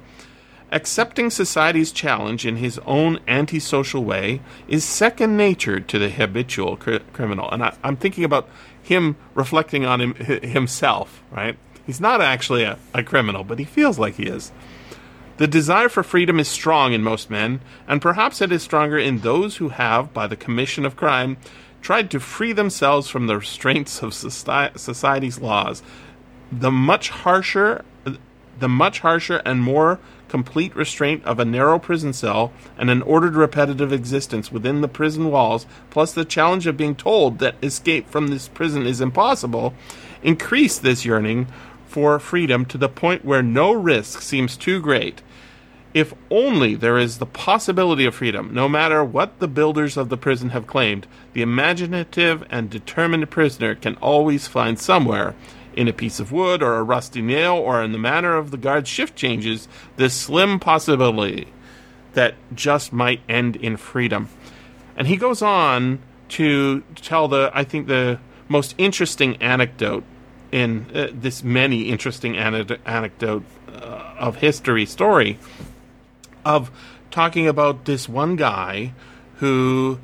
Accepting 0.75 1.31
society's 1.31 1.93
challenge 1.93 2.45
in 2.45 2.57
his 2.57 2.81
own 2.85 3.21
antisocial 3.29 4.03
way 4.03 4.41
is 4.67 4.83
second 4.83 5.37
nature 5.37 5.79
to 5.79 5.99
the 6.01 6.11
habitual 6.11 6.77
cr- 6.77 6.97
criminal. 7.13 7.49
And 7.53 7.63
I, 7.63 7.77
I'm 7.85 7.97
thinking 7.97 8.25
about 8.25 8.49
him 8.83 9.15
reflecting 9.35 9.87
on 9.87 10.01
him, 10.01 10.15
himself, 10.17 11.23
right? 11.31 11.57
He's 11.87 12.01
not 12.01 12.21
actually 12.21 12.65
a, 12.65 12.77
a 12.93 13.05
criminal, 13.05 13.45
but 13.45 13.61
he 13.61 13.65
feels 13.65 14.01
like 14.01 14.17
he 14.17 14.25
is. 14.25 14.51
The 15.37 15.47
desire 15.47 15.89
for 15.89 16.03
freedom 16.03 16.41
is 16.41 16.49
strong 16.49 16.93
in 16.93 17.03
most 17.03 17.31
men, 17.31 17.61
and 17.87 18.03
perhaps 18.03 18.41
it 18.41 18.51
is 18.51 18.65
stronger 18.65 18.99
in 18.99 19.21
those 19.21 19.59
who 19.59 19.69
have, 19.69 20.13
by 20.13 20.27
the 20.27 20.37
commission 20.37 20.85
of 20.85 20.97
crime, 20.97 21.37
tried 21.83 22.11
to 22.11 22.19
free 22.19 22.53
themselves 22.53 23.09
from 23.09 23.29
the 23.29 23.39
restraints 23.39 24.03
of 24.03 24.11
soci- 24.11 24.77
society's 24.77 25.39
laws. 25.39 25.85
The 26.51 26.73
much 26.73 27.11
harsher, 27.11 27.85
the 28.59 28.69
much 28.69 29.01
harsher 29.01 29.41
and 29.45 29.63
more 29.63 30.01
complete 30.35 30.75
restraint 30.75 31.25
of 31.25 31.39
a 31.39 31.45
narrow 31.45 31.79
prison 31.79 32.13
cell 32.13 32.53
and 32.77 32.91
an 32.91 33.01
ordered 33.03 33.37
repetitive 33.37 33.93
existence 33.93 34.51
within 34.51 34.81
the 34.81 34.89
prison 34.89 35.31
walls, 35.31 35.65
plus 35.91 36.13
the 36.13 36.25
challenge 36.25 36.67
of 36.67 36.77
being 36.77 36.97
told 36.97 37.39
that 37.39 37.55
escape 37.63 38.11
from 38.11 38.27
this 38.27 38.49
prison 38.49 38.85
is 38.85 39.01
impossible, 39.01 39.73
increase 40.25 40.77
this 40.77 41.05
yearning 41.05 41.47
for 41.87 42.19
freedom 42.19 42.65
to 42.65 42.77
the 42.77 42.89
point 42.89 43.25
where 43.25 43.45
no 43.45 43.71
risk 43.71 44.21
seems 44.21 44.57
too 44.57 44.81
great. 44.81 45.23
If 45.95 46.13
only 46.33 46.75
there 46.75 46.99
is 46.99 47.19
the 47.19 47.27
possibility 47.27 48.05
of 48.05 48.17
freedom, 48.17 48.53
no 48.53 48.69
matter 48.69 49.05
what 49.05 49.39
the 49.39 49.47
builders 49.47 49.97
of 49.97 50.09
the 50.09 50.17
prison 50.17 50.49
have 50.49 50.67
claimed, 50.67 51.07
the 51.33 51.43
imaginative 51.43 52.45
and 52.51 52.69
determined 52.69 53.31
prisoner 53.31 53.77
can 53.77 53.95
always 53.99 54.49
find 54.49 54.81
somewhere, 54.81 55.37
in 55.77 55.89
a 55.89 55.93
piece 55.93 56.21
of 56.21 56.33
wood 56.33 56.63
or 56.63 56.75
a 56.75 56.83
rusty 56.83 57.23
nail 57.23 57.55
or 57.55 57.83
in 57.83 57.93
the 57.93 57.99
manner 57.99 58.37
of 58.37 58.51
the 58.51 58.57
guard's 58.57 58.89
shift 58.89 59.17
changes, 59.17 59.69
this 59.97 60.15
slim 60.15 60.59
possibility 60.59 61.49
that 62.15 62.35
just 62.55 62.93
might 62.93 63.21
end 63.29 63.57
in 63.57 63.77
freedom. 63.77 64.29
And 64.97 65.09
he 65.09 65.17
goes 65.17 65.43
on 65.43 66.01
to 66.31 66.83
tell 66.97 67.29
the, 67.29 67.51
I 67.53 67.65
think, 67.65 67.87
the 67.87 68.19
most 68.49 68.75
interesting 68.79 69.37
anecdote 69.37 70.05
in 70.53 70.87
uh, 70.95 71.09
this 71.13 71.43
many 71.43 71.89
interesting 71.89 72.37
ane- 72.37 72.79
anecdote 72.87 73.45
uh, 73.69 74.15
of 74.19 74.37
history 74.37 74.87
story 74.87 75.39
of 76.45 76.71
talking 77.11 77.49
about 77.49 77.85
this 77.87 78.09
one 78.09 78.37
guy 78.37 78.93
who 79.37 79.99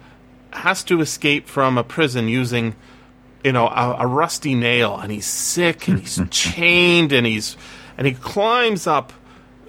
has 0.53 0.83
to 0.85 1.01
escape 1.01 1.47
from 1.47 1.79
a 1.79 1.85
prison 1.85 2.29
using 2.29 2.75
you 3.45 3.53
know 3.53 3.67
a, 3.69 3.97
a 4.01 4.07
rusty 4.07 4.55
nail 4.55 4.97
and 4.99 5.11
he's 5.11 5.27
sick 5.27 5.89
and 5.89 6.01
he's 6.01 6.21
chained 6.31 7.13
and 7.13 7.27
he's 7.27 7.57
and 7.97 8.07
he 8.07 8.15
climbs 8.15 8.87
up 8.87 9.13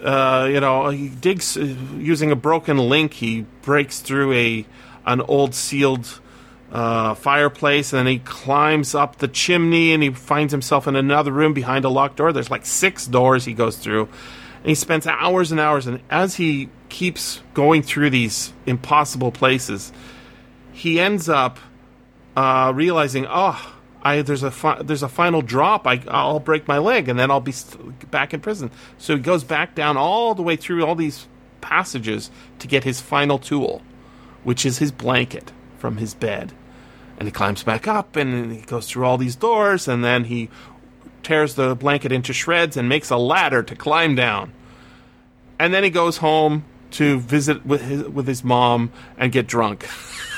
uh, 0.03 0.47
you 0.51 0.59
know 0.59 0.89
he 0.89 1.09
digs 1.09 1.57
uh, 1.57 1.61
using 1.97 2.31
a 2.31 2.35
broken 2.35 2.77
link 2.77 3.13
he 3.13 3.45
breaks 3.61 3.99
through 3.99 4.33
a 4.33 4.65
an 5.05 5.21
old 5.21 5.53
sealed 5.53 6.19
uh, 6.71 7.13
fireplace 7.13 7.91
and 7.91 7.99
then 7.99 8.13
he 8.13 8.19
climbs 8.19 8.95
up 8.95 9.17
the 9.17 9.27
chimney 9.27 9.93
and 9.93 10.01
he 10.01 10.09
finds 10.09 10.51
himself 10.51 10.87
in 10.87 10.95
another 10.95 11.31
room 11.31 11.53
behind 11.53 11.83
a 11.83 11.89
locked 11.89 12.15
door. 12.17 12.31
There's 12.31 12.49
like 12.49 12.65
six 12.65 13.05
doors 13.07 13.43
he 13.43 13.53
goes 13.53 13.75
through 13.75 14.03
and 14.03 14.65
he 14.65 14.75
spends 14.75 15.05
hours 15.05 15.51
and 15.51 15.59
hours 15.59 15.85
and 15.85 15.99
as 16.09 16.35
he 16.35 16.69
keeps 16.87 17.41
going 17.53 17.81
through 17.81 18.09
these 18.09 18.53
impossible 18.65 19.31
places 19.31 19.91
he 20.71 20.99
ends 20.99 21.27
up 21.27 21.59
uh, 22.35 22.71
realizing, 22.73 23.25
oh, 23.29 23.73
I 24.03 24.21
there's 24.21 24.43
a 24.43 24.51
fi- 24.51 24.81
there's 24.81 25.03
a 25.03 25.09
final 25.09 25.41
drop. 25.41 25.85
I 25.85 26.01
I'll 26.07 26.39
break 26.39 26.67
my 26.67 26.77
leg 26.77 27.07
and 27.07 27.19
then 27.19 27.29
I'll 27.29 27.39
be 27.39 27.51
st- 27.51 28.09
back 28.09 28.33
in 28.33 28.39
prison. 28.39 28.71
So 28.97 29.15
he 29.15 29.21
goes 29.21 29.43
back 29.43 29.75
down 29.75 29.97
all 29.97 30.33
the 30.33 30.41
way 30.41 30.55
through 30.55 30.85
all 30.85 30.95
these 30.95 31.27
passages 31.61 32.31
to 32.59 32.67
get 32.67 32.83
his 32.83 32.99
final 32.99 33.37
tool, 33.37 33.81
which 34.43 34.65
is 34.65 34.79
his 34.79 34.91
blanket 34.91 35.51
from 35.77 35.97
his 35.97 36.13
bed. 36.13 36.53
And 37.19 37.27
he 37.27 37.31
climbs 37.31 37.63
back 37.63 37.87
up 37.87 38.15
and 38.15 38.51
he 38.51 38.61
goes 38.61 38.87
through 38.89 39.05
all 39.05 39.17
these 39.17 39.35
doors 39.35 39.87
and 39.87 40.03
then 40.03 40.23
he 40.25 40.49
tears 41.21 41.53
the 41.53 41.75
blanket 41.75 42.11
into 42.11 42.33
shreds 42.33 42.75
and 42.75 42.89
makes 42.89 43.11
a 43.11 43.17
ladder 43.17 43.61
to 43.61 43.75
climb 43.75 44.15
down. 44.15 44.51
And 45.59 45.71
then 45.71 45.83
he 45.83 45.91
goes 45.91 46.17
home 46.17 46.65
to 46.91 47.19
visit 47.19 47.63
with 47.63 47.81
his, 47.81 48.03
with 48.05 48.27
his 48.27 48.43
mom 48.43 48.91
and 49.17 49.31
get 49.31 49.45
drunk. 49.45 49.87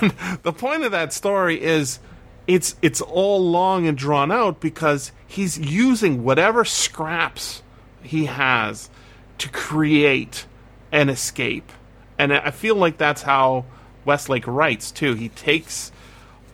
and 0.00 0.12
the 0.42 0.52
point 0.52 0.84
of 0.84 0.92
that 0.92 1.12
story 1.12 1.62
is 1.62 1.98
it's 2.46 2.76
it's 2.82 3.00
all 3.00 3.40
long 3.40 3.86
and 3.86 3.96
drawn 3.96 4.32
out 4.32 4.60
because 4.60 5.12
he's 5.26 5.58
using 5.58 6.24
whatever 6.24 6.64
scraps 6.64 7.62
he 8.02 8.26
has 8.26 8.90
to 9.38 9.48
create 9.48 10.46
an 10.92 11.08
escape. 11.08 11.70
And 12.18 12.32
I 12.32 12.50
feel 12.50 12.74
like 12.74 12.98
that's 12.98 13.22
how 13.22 13.64
Westlake 14.04 14.46
writes 14.46 14.90
too. 14.90 15.14
He 15.14 15.28
takes 15.30 15.92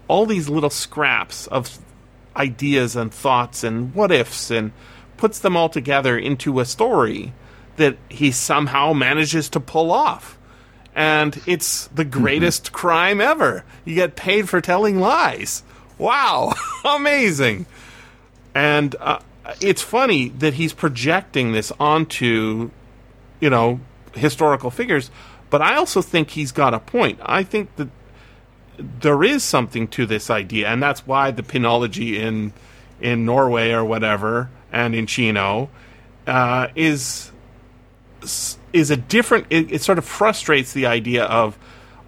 all 0.09 0.26
these 0.26 0.48
little 0.48 0.70
scraps 0.70 1.46
of 1.48 1.78
ideas 2.37 2.94
and 2.94 3.12
thoughts 3.12 3.64
and 3.64 3.94
what 3.94 4.12
ifs 4.12 4.50
and 4.50 4.72
puts 5.16 5.38
them 5.38 5.56
all 5.56 5.68
together 5.68 6.18
into 6.18 6.61
a 6.61 6.64
story 6.64 7.32
that 7.76 7.96
he 8.09 8.30
somehow 8.30 8.92
manages 8.92 9.48
to 9.50 9.61
pull 9.61 9.90
off. 9.90 10.36
And 10.96 11.40
it's 11.46 11.88
the 11.88 12.06
greatest 12.06 12.72
crime 12.72 13.20
ever. 13.20 13.64
You 13.85 13.94
get 13.94 14.16
paid 14.16 14.48
for 14.48 14.62
telling 14.62 14.98
lies. 14.98 15.62
Wow, 15.98 16.54
amazing. 16.85 17.66
And 18.54 18.96
uh, 18.98 19.18
it's 19.61 19.82
funny 19.82 20.30
that 20.30 20.54
he's 20.54 20.72
projecting 20.72 21.52
this 21.52 21.70
onto, 21.78 22.70
you 23.40 23.50
know, 23.50 23.80
historical 24.14 24.70
figures, 24.70 25.11
but 25.50 25.61
I 25.61 25.76
also 25.76 26.00
think 26.00 26.30
he's 26.30 26.50
got 26.50 26.72
a 26.72 26.80
point. 26.80 27.20
I 27.22 27.42
think 27.42 27.76
that 27.76 27.88
there 28.78 29.22
is 29.22 29.42
something 29.44 29.88
to 29.88 30.06
this 30.06 30.30
idea, 30.30 30.68
and 30.68 30.82
that's 30.82 31.06
why 31.06 31.30
the 31.30 31.42
penology 31.42 32.14
in 32.14 32.52
in 33.00 33.26
Norway 33.26 33.72
or 33.72 33.85
whatever, 33.85 34.48
and 34.72 34.94
in 34.94 35.06
Chino, 35.06 35.68
uh, 36.26 36.68
is 36.74 37.30
is 38.77 38.91
a 38.91 38.97
different. 38.97 39.47
It, 39.51 39.73
it 39.73 39.83
sort 39.83 39.99
of 39.99 40.05
frustrates 40.05 40.73
the 40.73 40.87
idea 40.87 41.25
of 41.25 41.59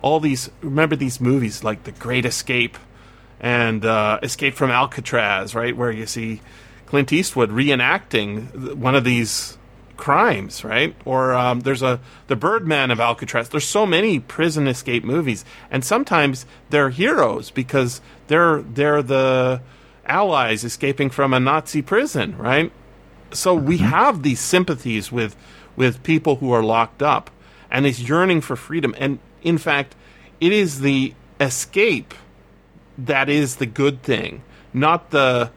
all 0.02 0.20
these. 0.20 0.50
Remember 0.60 0.96
these 0.96 1.20
movies 1.20 1.64
like 1.64 1.84
The 1.84 1.92
Great 1.92 2.24
Escape 2.24 2.78
and 3.40 3.84
uh, 3.84 4.18
Escape 4.22 4.54
from 4.54 4.70
Alcatraz, 4.70 5.54
right, 5.54 5.76
where 5.76 5.90
you 5.90 6.06
see 6.06 6.40
Clint 6.86 7.12
Eastwood 7.12 7.50
reenacting 7.50 8.74
one 8.74 8.94
of 8.94 9.04
these 9.04 9.56
crimes, 9.96 10.62
right? 10.64 10.94
Or 11.04 11.34
um, 11.34 11.60
there's 11.60 11.82
a 11.82 12.00
the 12.28 12.36
Birdman 12.36 12.90
of 12.90 13.00
Alcatraz. 13.00 13.48
There's 13.48 13.66
so 13.66 13.86
many 13.86 14.20
prison 14.20 14.68
escape 14.68 15.04
movies, 15.04 15.44
and 15.70 15.84
sometimes 15.84 16.46
they're 16.70 16.90
heroes 16.90 17.50
because 17.50 18.00
they're 18.28 18.62
they're 18.62 19.02
the 19.02 19.60
allies 20.06 20.64
escaping 20.64 21.10
from 21.10 21.34
a 21.34 21.40
Nazi 21.40 21.82
prison, 21.82 22.36
right? 22.38 22.72
So 23.32 23.54
we 23.54 23.76
Mm-hmm. 23.76 23.86
have 23.88 24.22
these 24.22 24.40
sympathies 24.40 25.12
with 25.12 25.36
with 25.78 26.02
people 26.02 26.36
who 26.36 26.52
are 26.52 26.62
locked 26.62 27.02
up, 27.02 27.30
and 27.70 27.86
is 27.86 28.08
yearning 28.08 28.40
for 28.40 28.56
freedom. 28.56 28.94
And 28.98 29.18
in 29.42 29.58
fact, 29.58 29.94
it 30.40 30.52
is 30.52 30.80
the 30.80 31.14
escape 31.40 32.14
that 32.98 33.28
is 33.28 33.56
the 33.56 33.66
good 33.66 34.02
thing, 34.02 34.42
not 34.72 35.10
the 35.10 35.50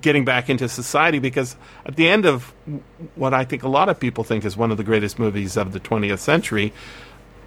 getting 0.00 0.24
back 0.24 0.50
into 0.50 0.68
society. 0.68 1.18
Because 1.18 1.56
at 1.86 1.96
the 1.96 2.08
end 2.08 2.26
of 2.26 2.52
what 3.14 3.32
I 3.32 3.44
think 3.44 3.62
a 3.62 3.68
lot 3.68 3.88
of 3.88 3.98
people 3.98 4.24
think 4.24 4.44
is 4.44 4.56
one 4.56 4.70
of 4.70 4.76
the 4.76 4.84
greatest 4.84 5.18
movies 5.18 5.56
of 5.56 5.72
the 5.72 5.80
20th 5.80 6.18
century, 6.18 6.72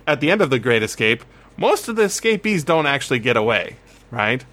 at 0.07 0.19
the 0.19 0.31
end 0.31 0.41
of 0.41 0.49
The 0.49 0.59
Great 0.59 0.83
Escape, 0.83 1.23
most 1.57 1.87
of 1.87 1.95
the 1.95 2.03
escapees 2.03 2.63
don't 2.63 2.85
actually 2.85 3.19
get 3.19 3.37
away, 3.37 3.75
right? 4.11 4.43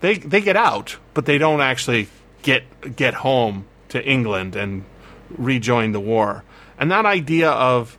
They 0.00 0.18
they 0.18 0.40
get 0.40 0.56
out, 0.56 0.96
but 1.14 1.26
they 1.26 1.38
don't 1.38 1.60
actually 1.60 2.08
get 2.42 2.62
get 2.96 3.14
home 3.14 3.66
to 3.88 4.04
England 4.04 4.54
and 4.56 4.84
rejoin 5.36 5.92
the 5.92 6.00
war. 6.00 6.44
And 6.78 6.90
that 6.90 7.06
idea 7.06 7.50
of 7.50 7.96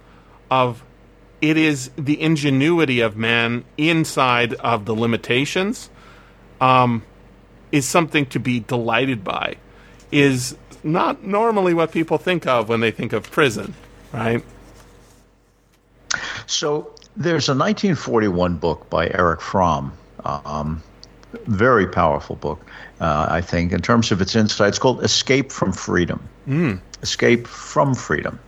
of 0.51 0.83
it 1.41 1.57
is 1.57 1.89
the 1.97 2.19
ingenuity 2.21 2.99
of 2.99 3.15
man 3.15 3.63
inside 3.77 4.53
of 4.55 4.85
the 4.85 4.93
limitations 4.95 5.89
um, 6.59 7.03
is 7.71 7.87
something 7.87 8.25
to 8.27 8.39
be 8.39 8.59
delighted 8.59 9.23
by. 9.23 9.55
Is 10.11 10.57
not 10.83 11.23
normally 11.23 11.73
what 11.73 11.91
people 11.91 12.17
think 12.17 12.47
of 12.47 12.69
when 12.69 12.79
they 12.79 12.91
think 12.91 13.13
of 13.13 13.29
prison, 13.29 13.73
right? 14.11 14.43
So 16.47 16.93
there's 17.15 17.47
a 17.47 17.53
1941 17.53 18.55
book 18.57 18.89
by 18.89 19.07
Erich 19.09 19.41
Fromm, 19.41 19.93
um, 20.23 20.81
very 21.45 21.87
powerful 21.87 22.35
book, 22.37 22.65
uh, 22.99 23.27
I 23.29 23.41
think, 23.41 23.71
in 23.71 23.81
terms 23.81 24.11
of 24.11 24.21
its 24.21 24.35
insights, 24.35 24.79
called 24.79 25.03
Escape 25.03 25.51
from 25.51 25.71
Freedom. 25.71 26.27
Escape 27.03 27.45
from 27.45 27.93
Freedom. 27.93 28.39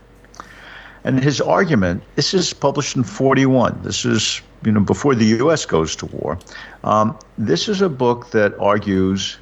And 1.04 1.24
his 1.24 1.42
argument, 1.42 2.04
this 2.16 2.34
is 2.34 2.54
published 2.54 2.96
in 2.96 3.04
41. 3.04 3.82
This 3.84 4.06
is, 4.06 4.42
you 4.64 4.72
know, 4.72 4.82
before 4.82 5.16
the 5.16 5.26
U.S. 5.26 5.66
goes 5.66 5.96
to 5.98 6.06
war. 6.06 6.38
Um, 6.84 7.18
this 7.38 7.68
is 7.68 7.82
a 7.82 7.90
book 7.90 8.32
that 8.32 8.58
argues 8.60 9.38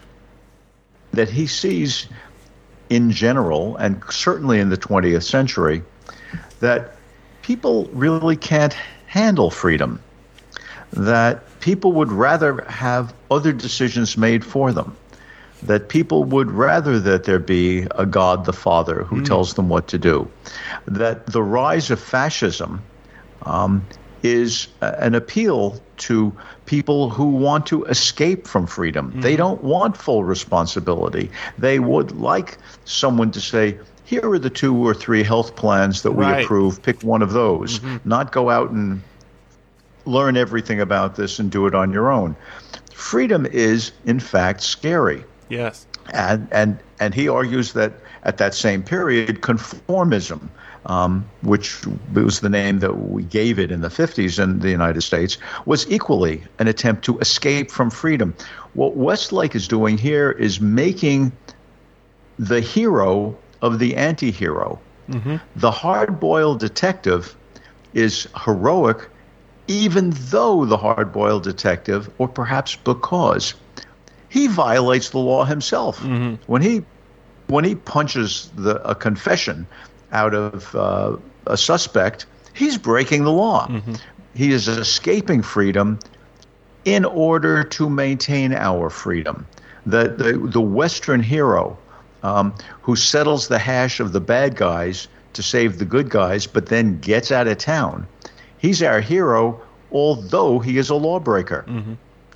that 1.12 1.30
he 1.30 1.48
sees 1.48 2.08
in 2.90 3.12
general, 3.12 3.76
and 3.78 4.02
certainly 4.10 4.60
in 4.60 4.70
the 4.70 4.78
20th 4.78 5.24
century, 5.24 5.84
that 6.60 6.96
people 7.42 7.86
really 7.94 8.38
can't 8.38 8.74
handle 9.08 9.52
freedom. 9.52 10.02
That 10.94 11.60
people 11.60 11.92
would 11.94 12.12
rather 12.12 12.64
have 12.64 13.14
other 13.30 13.52
decisions 13.52 14.18
made 14.18 14.46
for 14.46 14.72
them. 14.72 14.96
That 15.64 15.90
people 15.90 16.24
would 16.24 16.52
rather 16.52 17.00
that 17.00 17.26
there 17.26 17.40
be 17.40 17.86
a 17.92 18.06
God 18.06 18.46
the 18.46 18.54
Father 18.54 19.04
who 19.04 19.18
hmm. 19.18 19.24
tells 19.24 19.54
them 19.56 19.70
what 19.70 19.88
to 19.90 19.98
do. 19.98 20.30
That 20.86 21.26
the 21.28 21.44
rise 21.44 21.92
of 21.92 22.00
fascism 22.00 22.82
um, 23.44 23.86
is 24.24 24.68
an 24.82 25.16
appeal 25.16 25.82
to 25.98 26.34
people 26.66 27.10
who 27.10 27.28
want 27.28 27.66
to 27.68 27.84
escape 27.86 28.48
from 28.48 28.68
freedom. 28.68 29.20
They 29.20 29.34
hmm. 29.34 29.38
don't 29.38 29.64
want 29.64 29.98
full 29.98 30.24
responsibility. 30.24 31.30
They 31.58 31.80
would 31.80 32.12
like 32.14 32.58
someone 32.86 33.32
to 33.32 33.42
say, 33.42 33.78
here 34.10 34.28
are 34.32 34.40
the 34.40 34.50
two 34.50 34.76
or 34.76 34.96
three 34.96 35.22
health 35.22 35.56
plans 35.56 36.02
that 36.02 36.14
we 36.14 36.26
Right. 36.26 36.44
approve. 36.44 36.82
Pick 36.82 37.04
one 37.04 37.22
of 37.22 37.32
those. 37.32 37.78
Mm-hmm. 37.78 38.10
Not 38.10 38.32
go 38.32 38.50
out 38.50 38.72
and 38.72 39.04
learn 40.06 40.36
everything 40.36 40.82
about 40.82 41.16
this 41.16 41.38
and 41.38 41.52
do 41.52 41.68
it 41.68 41.76
on 41.76 41.94
your 41.94 42.12
own. 42.12 42.36
Freedom 42.92 43.46
is, 43.46 43.92
in 44.06 44.20
fact, 44.20 44.62
scary 44.64 45.26
Yes. 45.50 45.86
and 46.14 46.48
and 46.52 46.80
and 47.00 47.14
he 47.14 47.28
argues 47.28 47.74
that 47.74 47.94
at 48.24 48.38
that 48.38 48.54
same 48.54 48.84
period, 48.84 49.42
conformism, 49.42 50.50
um, 50.86 51.26
which 51.42 51.86
was 52.14 52.42
the 52.42 52.50
name 52.50 52.80
that 52.80 53.10
we 53.10 53.24
gave 53.24 53.60
it 53.60 53.72
in 53.72 53.82
the 53.82 53.88
50s 53.88 54.42
in 54.42 54.60
the 54.60 54.70
United 54.70 55.02
States, 55.02 55.38
was 55.66 55.90
equally 55.90 56.44
an 56.60 56.68
attempt 56.68 57.06
to 57.06 57.18
escape 57.20 57.72
from 57.72 57.90
freedom. 57.90 58.36
What 58.74 58.96
Westlake 58.98 59.56
is 59.56 59.68
doing 59.68 59.98
here 59.98 60.32
is 60.32 60.60
making 60.60 61.32
the 62.38 62.62
hero 62.62 63.38
of 63.62 63.80
the 63.80 63.96
anti-hero. 63.96 64.80
The 65.56 65.72
hard-boiled 65.72 66.60
detective 66.60 67.36
is 67.94 68.28
heroic 68.44 69.10
even 69.70 70.10
though 70.32 70.66
the 70.66 70.78
hard-boiled 70.78 71.44
detective 71.44 72.10
or 72.18 72.28
perhaps 72.28 72.76
because 72.76 73.54
he 74.30 74.48
violates 74.48 75.10
the 75.10 75.18
law 75.20 75.44
himself. 75.46 76.00
When 76.48 76.62
he 76.62 76.84
when 77.48 77.66
he 77.66 77.76
punches 77.76 78.52
the 78.56 78.76
a 78.88 78.96
confession 78.96 79.66
out 80.12 80.34
of 80.34 80.76
uh, 80.76 81.18
a 81.48 81.58
suspect 81.58 82.26
he's 82.54 82.78
breaking 82.78 83.24
the 83.24 83.32
law. 83.32 83.68
He 84.36 84.52
is 84.52 84.68
escaping 84.68 85.42
freedom 85.42 86.00
in 86.86 87.06
order 87.06 87.64
to 87.64 87.90
maintain 87.90 88.54
our 88.54 88.90
freedom. 88.90 89.46
The 89.86 90.10
the, 90.10 90.48
the 90.52 90.62
western 90.62 91.22
hero 91.24 91.78
um, 92.24 92.54
who 92.82 92.96
settles 92.96 93.48
the 93.48 93.60
hash 93.60 94.00
of 94.00 94.12
the 94.12 94.22
bad 94.22 94.56
guys 94.56 95.08
to 95.34 95.44
save 95.44 95.80
the 95.80 95.86
good 95.86 96.10
guys 96.10 96.48
but 96.48 96.66
then 96.68 97.00
gets 97.00 97.32
out 97.32 97.48
of 97.48 97.58
town 97.58 98.06
he's 98.58 98.82
our 98.84 99.00
hero 99.00 99.60
although 99.92 100.60
he 100.60 100.78
is 100.78 100.90
a 100.90 100.96
lawbreaker 100.96 101.66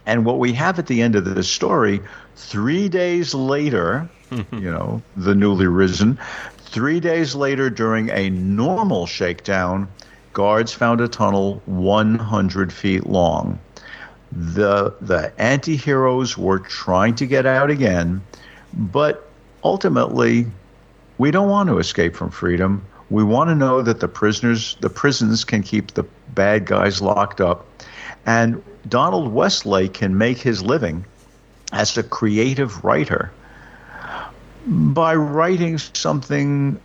and 0.06 0.26
what 0.26 0.40
we 0.40 0.54
have 0.54 0.80
at 0.80 0.88
the 0.88 1.02
end 1.02 1.16
of 1.16 1.26
this 1.26 1.50
story, 1.50 2.02
three 2.36 2.90
days 2.90 3.34
later, 3.34 4.10
you 4.32 4.72
know, 4.72 5.02
the 5.16 5.36
newly 5.36 5.68
risen, 5.68 6.20
three 6.58 7.00
days 7.00 7.36
later 7.36 7.70
during 7.70 8.10
a 8.10 8.30
normal 8.30 9.06
shakedown, 9.06 9.88
guards 10.34 10.74
found 10.74 11.00
a 11.02 11.08
tunnel 11.08 11.62
100 11.66 12.74
feet 12.74 13.06
long. 13.06 13.60
The, 14.32 14.96
the 15.00 15.32
anti 15.38 15.76
heroes 15.76 16.38
were 16.38 16.60
trying 16.60 17.16
to 17.16 17.28
get 17.28 17.46
out 17.46 17.70
again, 17.70 18.24
but 18.74 19.30
ultimately, 19.64 20.48
we 21.20 21.30
don't 21.30 21.50
want 21.50 21.70
to 21.70 21.78
escape 21.78 22.16
from 22.16 22.32
freedom. 22.32 22.84
We 23.12 23.24
want 23.24 23.52
to 23.52 23.56
know 23.56 23.84
that 23.84 24.00
the 24.00 24.08
prisoners, 24.08 24.76
the 24.82 24.90
prisons 24.90 25.46
can 25.46 25.62
keep 25.62 25.92
the 25.92 26.06
bad 26.34 26.66
guys 26.66 27.00
locked 27.00 27.40
up. 27.40 27.68
And 28.26 28.64
Donald 28.88 29.32
Westlake 29.34 29.94
can 29.94 30.18
make 30.18 30.38
his 30.38 30.62
living 30.62 31.06
as 31.72 31.98
a 31.98 32.04
creative 32.04 32.84
writer 32.84 33.32
by 34.66 35.16
writing 35.16 35.78
something 35.78 36.80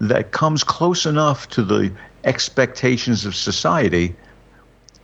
that 0.00 0.32
comes 0.32 0.64
close 0.64 1.06
enough 1.06 1.48
to 1.50 1.62
the 1.62 1.92
expectations 2.24 3.24
of 3.24 3.34
society 3.34 4.14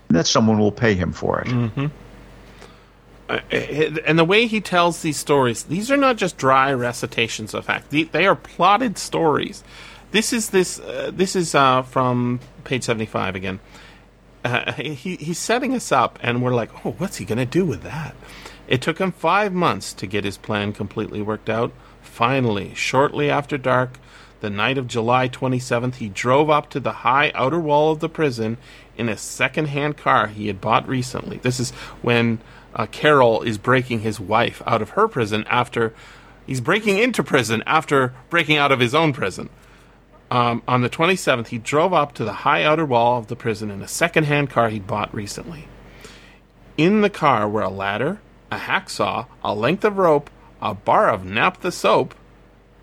that 0.08 0.26
someone 0.26 0.58
will 0.58 0.72
pay 0.72 0.94
him 0.94 1.12
for 1.12 1.40
it. 1.40 1.90
and 4.06 4.18
the 4.18 4.24
way 4.24 4.46
he 4.46 4.60
tells 4.60 5.02
these 5.02 5.18
stories, 5.18 5.64
these 5.64 5.90
are 5.90 5.96
not 5.96 6.16
just 6.16 6.38
dry 6.38 6.72
recitations 6.72 7.54
of 7.54 7.64
fact. 7.66 7.90
They, 7.90 8.04
they 8.04 8.26
are 8.26 8.34
plotted 8.34 8.96
stories. 8.98 9.62
This 10.10 10.32
is 10.32 10.50
this. 10.50 10.80
Uh, 10.80 11.10
this 11.12 11.36
is 11.36 11.54
uh, 11.54 11.82
from 11.82 12.40
page 12.64 12.84
seventy-five 12.84 13.36
again. 13.36 13.60
Uh, 14.48 14.72
he 14.72 15.16
he's 15.16 15.38
setting 15.38 15.74
us 15.74 15.92
up, 15.92 16.18
and 16.22 16.42
we're 16.42 16.54
like, 16.54 16.86
oh, 16.86 16.92
what's 16.92 17.16
he 17.18 17.24
going 17.24 17.38
to 17.38 17.44
do 17.44 17.64
with 17.64 17.82
that? 17.82 18.14
It 18.66 18.80
took 18.80 18.98
him 18.98 19.12
five 19.12 19.52
months 19.52 19.92
to 19.94 20.06
get 20.06 20.24
his 20.24 20.38
plan 20.38 20.72
completely 20.72 21.20
worked 21.20 21.50
out. 21.50 21.72
Finally, 22.00 22.74
shortly 22.74 23.30
after 23.30 23.58
dark, 23.58 23.98
the 24.40 24.50
night 24.50 24.78
of 24.78 24.86
July 24.86 25.28
27th, 25.28 25.96
he 25.96 26.08
drove 26.08 26.48
up 26.48 26.70
to 26.70 26.80
the 26.80 26.92
high 26.92 27.30
outer 27.34 27.58
wall 27.58 27.92
of 27.92 28.00
the 28.00 28.08
prison 28.08 28.56
in 28.96 29.08
a 29.08 29.16
second-hand 29.16 29.96
car 29.96 30.28
he 30.28 30.46
had 30.46 30.60
bought 30.60 30.88
recently. 30.88 31.38
This 31.38 31.60
is 31.60 31.70
when 32.02 32.40
uh, 32.74 32.86
Carol 32.86 33.42
is 33.42 33.58
breaking 33.58 34.00
his 34.00 34.18
wife 34.18 34.62
out 34.66 34.82
of 34.82 34.90
her 34.90 35.08
prison 35.08 35.44
after 35.48 35.94
He's 36.48 36.62
breaking 36.62 36.96
into 36.96 37.22
prison 37.22 37.62
after 37.66 38.14
breaking 38.30 38.56
out 38.56 38.72
of 38.72 38.80
his 38.80 38.94
own 38.94 39.12
prison. 39.12 39.50
Um, 40.30 40.62
on 40.68 40.82
the 40.82 40.90
27th, 40.90 41.48
he 41.48 41.58
drove 41.58 41.94
up 41.94 42.14
to 42.14 42.24
the 42.24 42.32
high 42.32 42.62
outer 42.64 42.84
wall 42.84 43.18
of 43.18 43.28
the 43.28 43.36
prison 43.36 43.70
in 43.70 43.80
a 43.80 43.88
second-hand 43.88 44.50
car 44.50 44.68
he'd 44.68 44.86
bought 44.86 45.12
recently. 45.14 45.68
In 46.76 47.00
the 47.00 47.10
car 47.10 47.48
were 47.48 47.62
a 47.62 47.70
ladder, 47.70 48.20
a 48.50 48.58
hacksaw, 48.58 49.26
a 49.42 49.54
length 49.54 49.84
of 49.84 49.96
rope, 49.96 50.30
a 50.60 50.74
bar 50.74 51.08
of 51.08 51.24
naphtha 51.24 51.72
soap, 51.72 52.14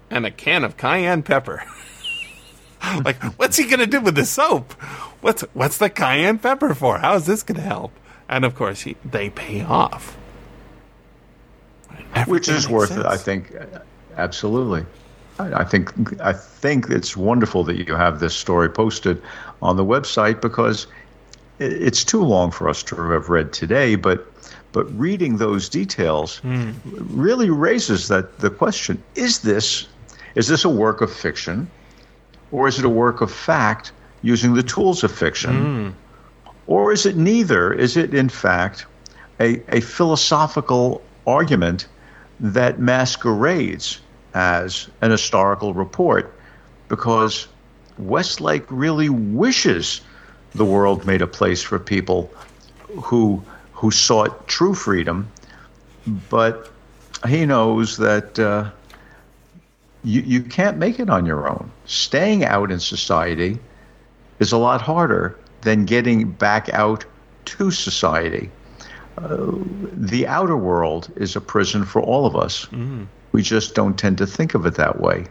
and 0.09 0.25
a 0.25 0.31
can 0.31 0.63
of 0.63 0.77
cayenne 0.77 1.23
pepper. 1.23 1.63
like, 3.03 3.21
what's 3.37 3.57
he 3.57 3.67
gonna 3.67 3.85
do 3.85 4.01
with 4.01 4.15
the 4.15 4.25
soap? 4.25 4.73
What's 5.21 5.41
what's 5.53 5.77
the 5.77 5.89
cayenne 5.89 6.39
pepper 6.39 6.73
for? 6.73 6.99
How 6.99 7.15
is 7.15 7.25
this 7.25 7.43
gonna 7.43 7.61
help? 7.61 7.91
And 8.27 8.43
of 8.43 8.55
course, 8.55 8.81
he, 8.81 8.95
they 9.05 9.29
pay 9.29 9.61
off, 9.61 10.17
which 12.27 12.49
is 12.49 12.67
worth 12.67 12.91
makes 12.91 13.01
it. 13.01 13.05
I 13.05 13.17
think 13.17 13.55
absolutely. 14.17 14.85
I, 15.39 15.63
think 15.63 16.21
I 16.21 16.33
think 16.33 16.89
it's 16.89 17.17
wonderful 17.17 17.63
that 17.65 17.75
you 17.75 17.95
have 17.95 18.19
this 18.19 18.33
story 18.33 18.69
posted 18.69 19.21
on 19.61 19.75
the 19.75 19.83
website 19.83 20.41
because 20.41 20.87
it's 21.59 22.03
too 22.03 22.23
long 22.23 22.51
for 22.51 22.69
us 22.69 22.83
to 22.83 22.95
have 22.95 23.29
read 23.29 23.53
today. 23.53 23.95
But 23.95 24.27
but 24.71 24.85
reading 24.99 25.37
those 25.37 25.69
details 25.69 26.39
hmm. 26.39 26.71
really 26.83 27.49
raises 27.49 28.07
that 28.09 28.39
the 28.39 28.49
question: 28.49 29.01
Is 29.15 29.39
this 29.39 29.87
is 30.35 30.47
this 30.47 30.65
a 30.65 30.69
work 30.69 31.01
of 31.01 31.11
fiction, 31.11 31.69
or 32.51 32.67
is 32.67 32.79
it 32.79 32.85
a 32.85 32.89
work 32.89 33.21
of 33.21 33.31
fact 33.31 33.91
using 34.21 34.53
the 34.53 34.63
tools 34.63 35.03
of 35.03 35.11
fiction? 35.11 35.55
Hmm. 35.55 35.89
Or 36.67 36.91
is 36.91 37.05
it 37.05 37.15
neither? 37.15 37.71
Is 37.73 37.95
it, 37.95 38.13
in 38.13 38.27
fact, 38.27 38.85
a, 39.39 39.61
a 39.69 39.81
philosophical 39.81 41.01
argument 41.27 41.87
that 42.39 42.79
masquerades 42.79 44.01
as 44.35 44.87
an 45.01 45.09
historical 45.09 45.73
report? 45.73 46.31
Because 46.87 47.47
Westlake 47.97 48.65
really 48.69 49.09
wishes 49.09 50.01
the 50.53 50.65
world 50.65 51.05
made 51.05 51.21
a 51.21 51.27
place 51.27 51.63
for 51.63 51.79
people 51.79 52.31
who, 53.03 53.43
who 53.73 53.89
sought 53.89 54.47
true 54.47 54.75
freedom, 54.75 55.29
but 56.29 56.69
he 57.27 57.45
knows 57.45 57.97
that 57.97 58.37
uh, 58.37 58.69
you, 60.03 60.21
you 60.21 60.43
can't 60.43 60.77
make 60.77 60.99
it 60.99 61.09
on 61.09 61.25
your 61.25 61.49
own. 61.49 61.71
Staying 61.85 62.45
out 62.45 62.71
in 62.71 62.79
society 62.79 63.57
is 64.39 64.51
a 64.51 64.57
lot 64.57 64.81
harder 64.81 65.37
than 65.61 65.85
getting 65.85 66.31
back 66.31 66.69
out 66.73 67.05
to 67.45 67.71
society. 67.71 68.49
Uh, 69.17 69.53
the 69.93 70.27
outer 70.27 70.57
world 70.57 71.11
is 71.15 71.35
a 71.35 71.41
prison 71.41 71.85
for 71.85 72.01
all 72.01 72.25
of 72.25 72.35
us. 72.35 72.65
We 73.35 73.41
just 73.41 73.75
don't 73.75 73.99
tend 73.99 74.17
to 74.19 74.25
think 74.25 74.55
of 74.55 74.65
it 74.65 74.75
that 74.75 75.01
way. 75.01 75.25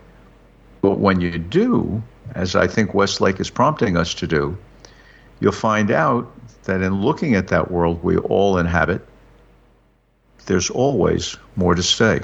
But 0.83 0.99
when 0.99 1.23
you 1.23 1.39
do, 1.39 2.03
as 2.35 2.55
I 2.55 2.67
think 2.67 2.93
Westlake 2.93 3.41
is 3.41 3.49
prompting 3.49 3.97
us 3.97 4.13
to 4.13 4.27
do, 4.27 4.59
you'll 5.41 5.53
find 5.53 5.91
out 5.91 6.31
that 6.65 6.83
in 6.83 7.01
looking 7.01 7.35
at 7.35 7.49
that 7.49 7.71
world 7.71 8.05
we 8.05 8.19
all 8.19 8.59
inhabit, 8.59 9.01
there's 10.45 10.69
always 10.69 11.39
more 11.57 11.75
to 11.75 11.83
say. 11.83 12.21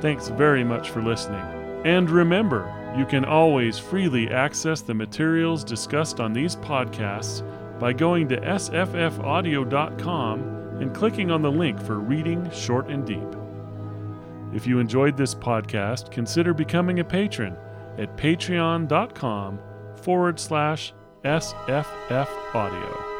Thanks 0.00 0.28
very 0.28 0.64
much 0.64 0.88
for 0.88 1.02
listening. 1.02 1.44
And 1.84 2.08
remember, 2.08 2.64
you 2.96 3.04
can 3.04 3.26
always 3.26 3.78
freely 3.78 4.30
access 4.30 4.80
the 4.80 4.94
materials 4.94 5.64
discussed 5.64 6.18
on 6.18 6.32
these 6.32 6.56
podcasts 6.56 7.42
by 7.78 7.92
going 7.92 8.26
to 8.30 8.40
sffaudio.com 8.40 9.02
and 10.82 10.94
clicking 10.94 11.30
on 11.30 11.40
the 11.40 11.50
link 11.50 11.80
for 11.80 12.00
Reading 12.00 12.50
Short 12.50 12.88
and 12.88 13.06
Deep. 13.06 13.36
If 14.52 14.66
you 14.66 14.80
enjoyed 14.80 15.16
this 15.16 15.34
podcast, 15.34 16.10
consider 16.10 16.52
becoming 16.52 17.00
a 17.00 17.04
patron 17.04 17.56
at 17.98 18.16
patreon.com 18.16 19.60
forward 19.96 20.38
slash 20.38 20.92
SFF 21.24 22.28
Audio. 22.54 23.11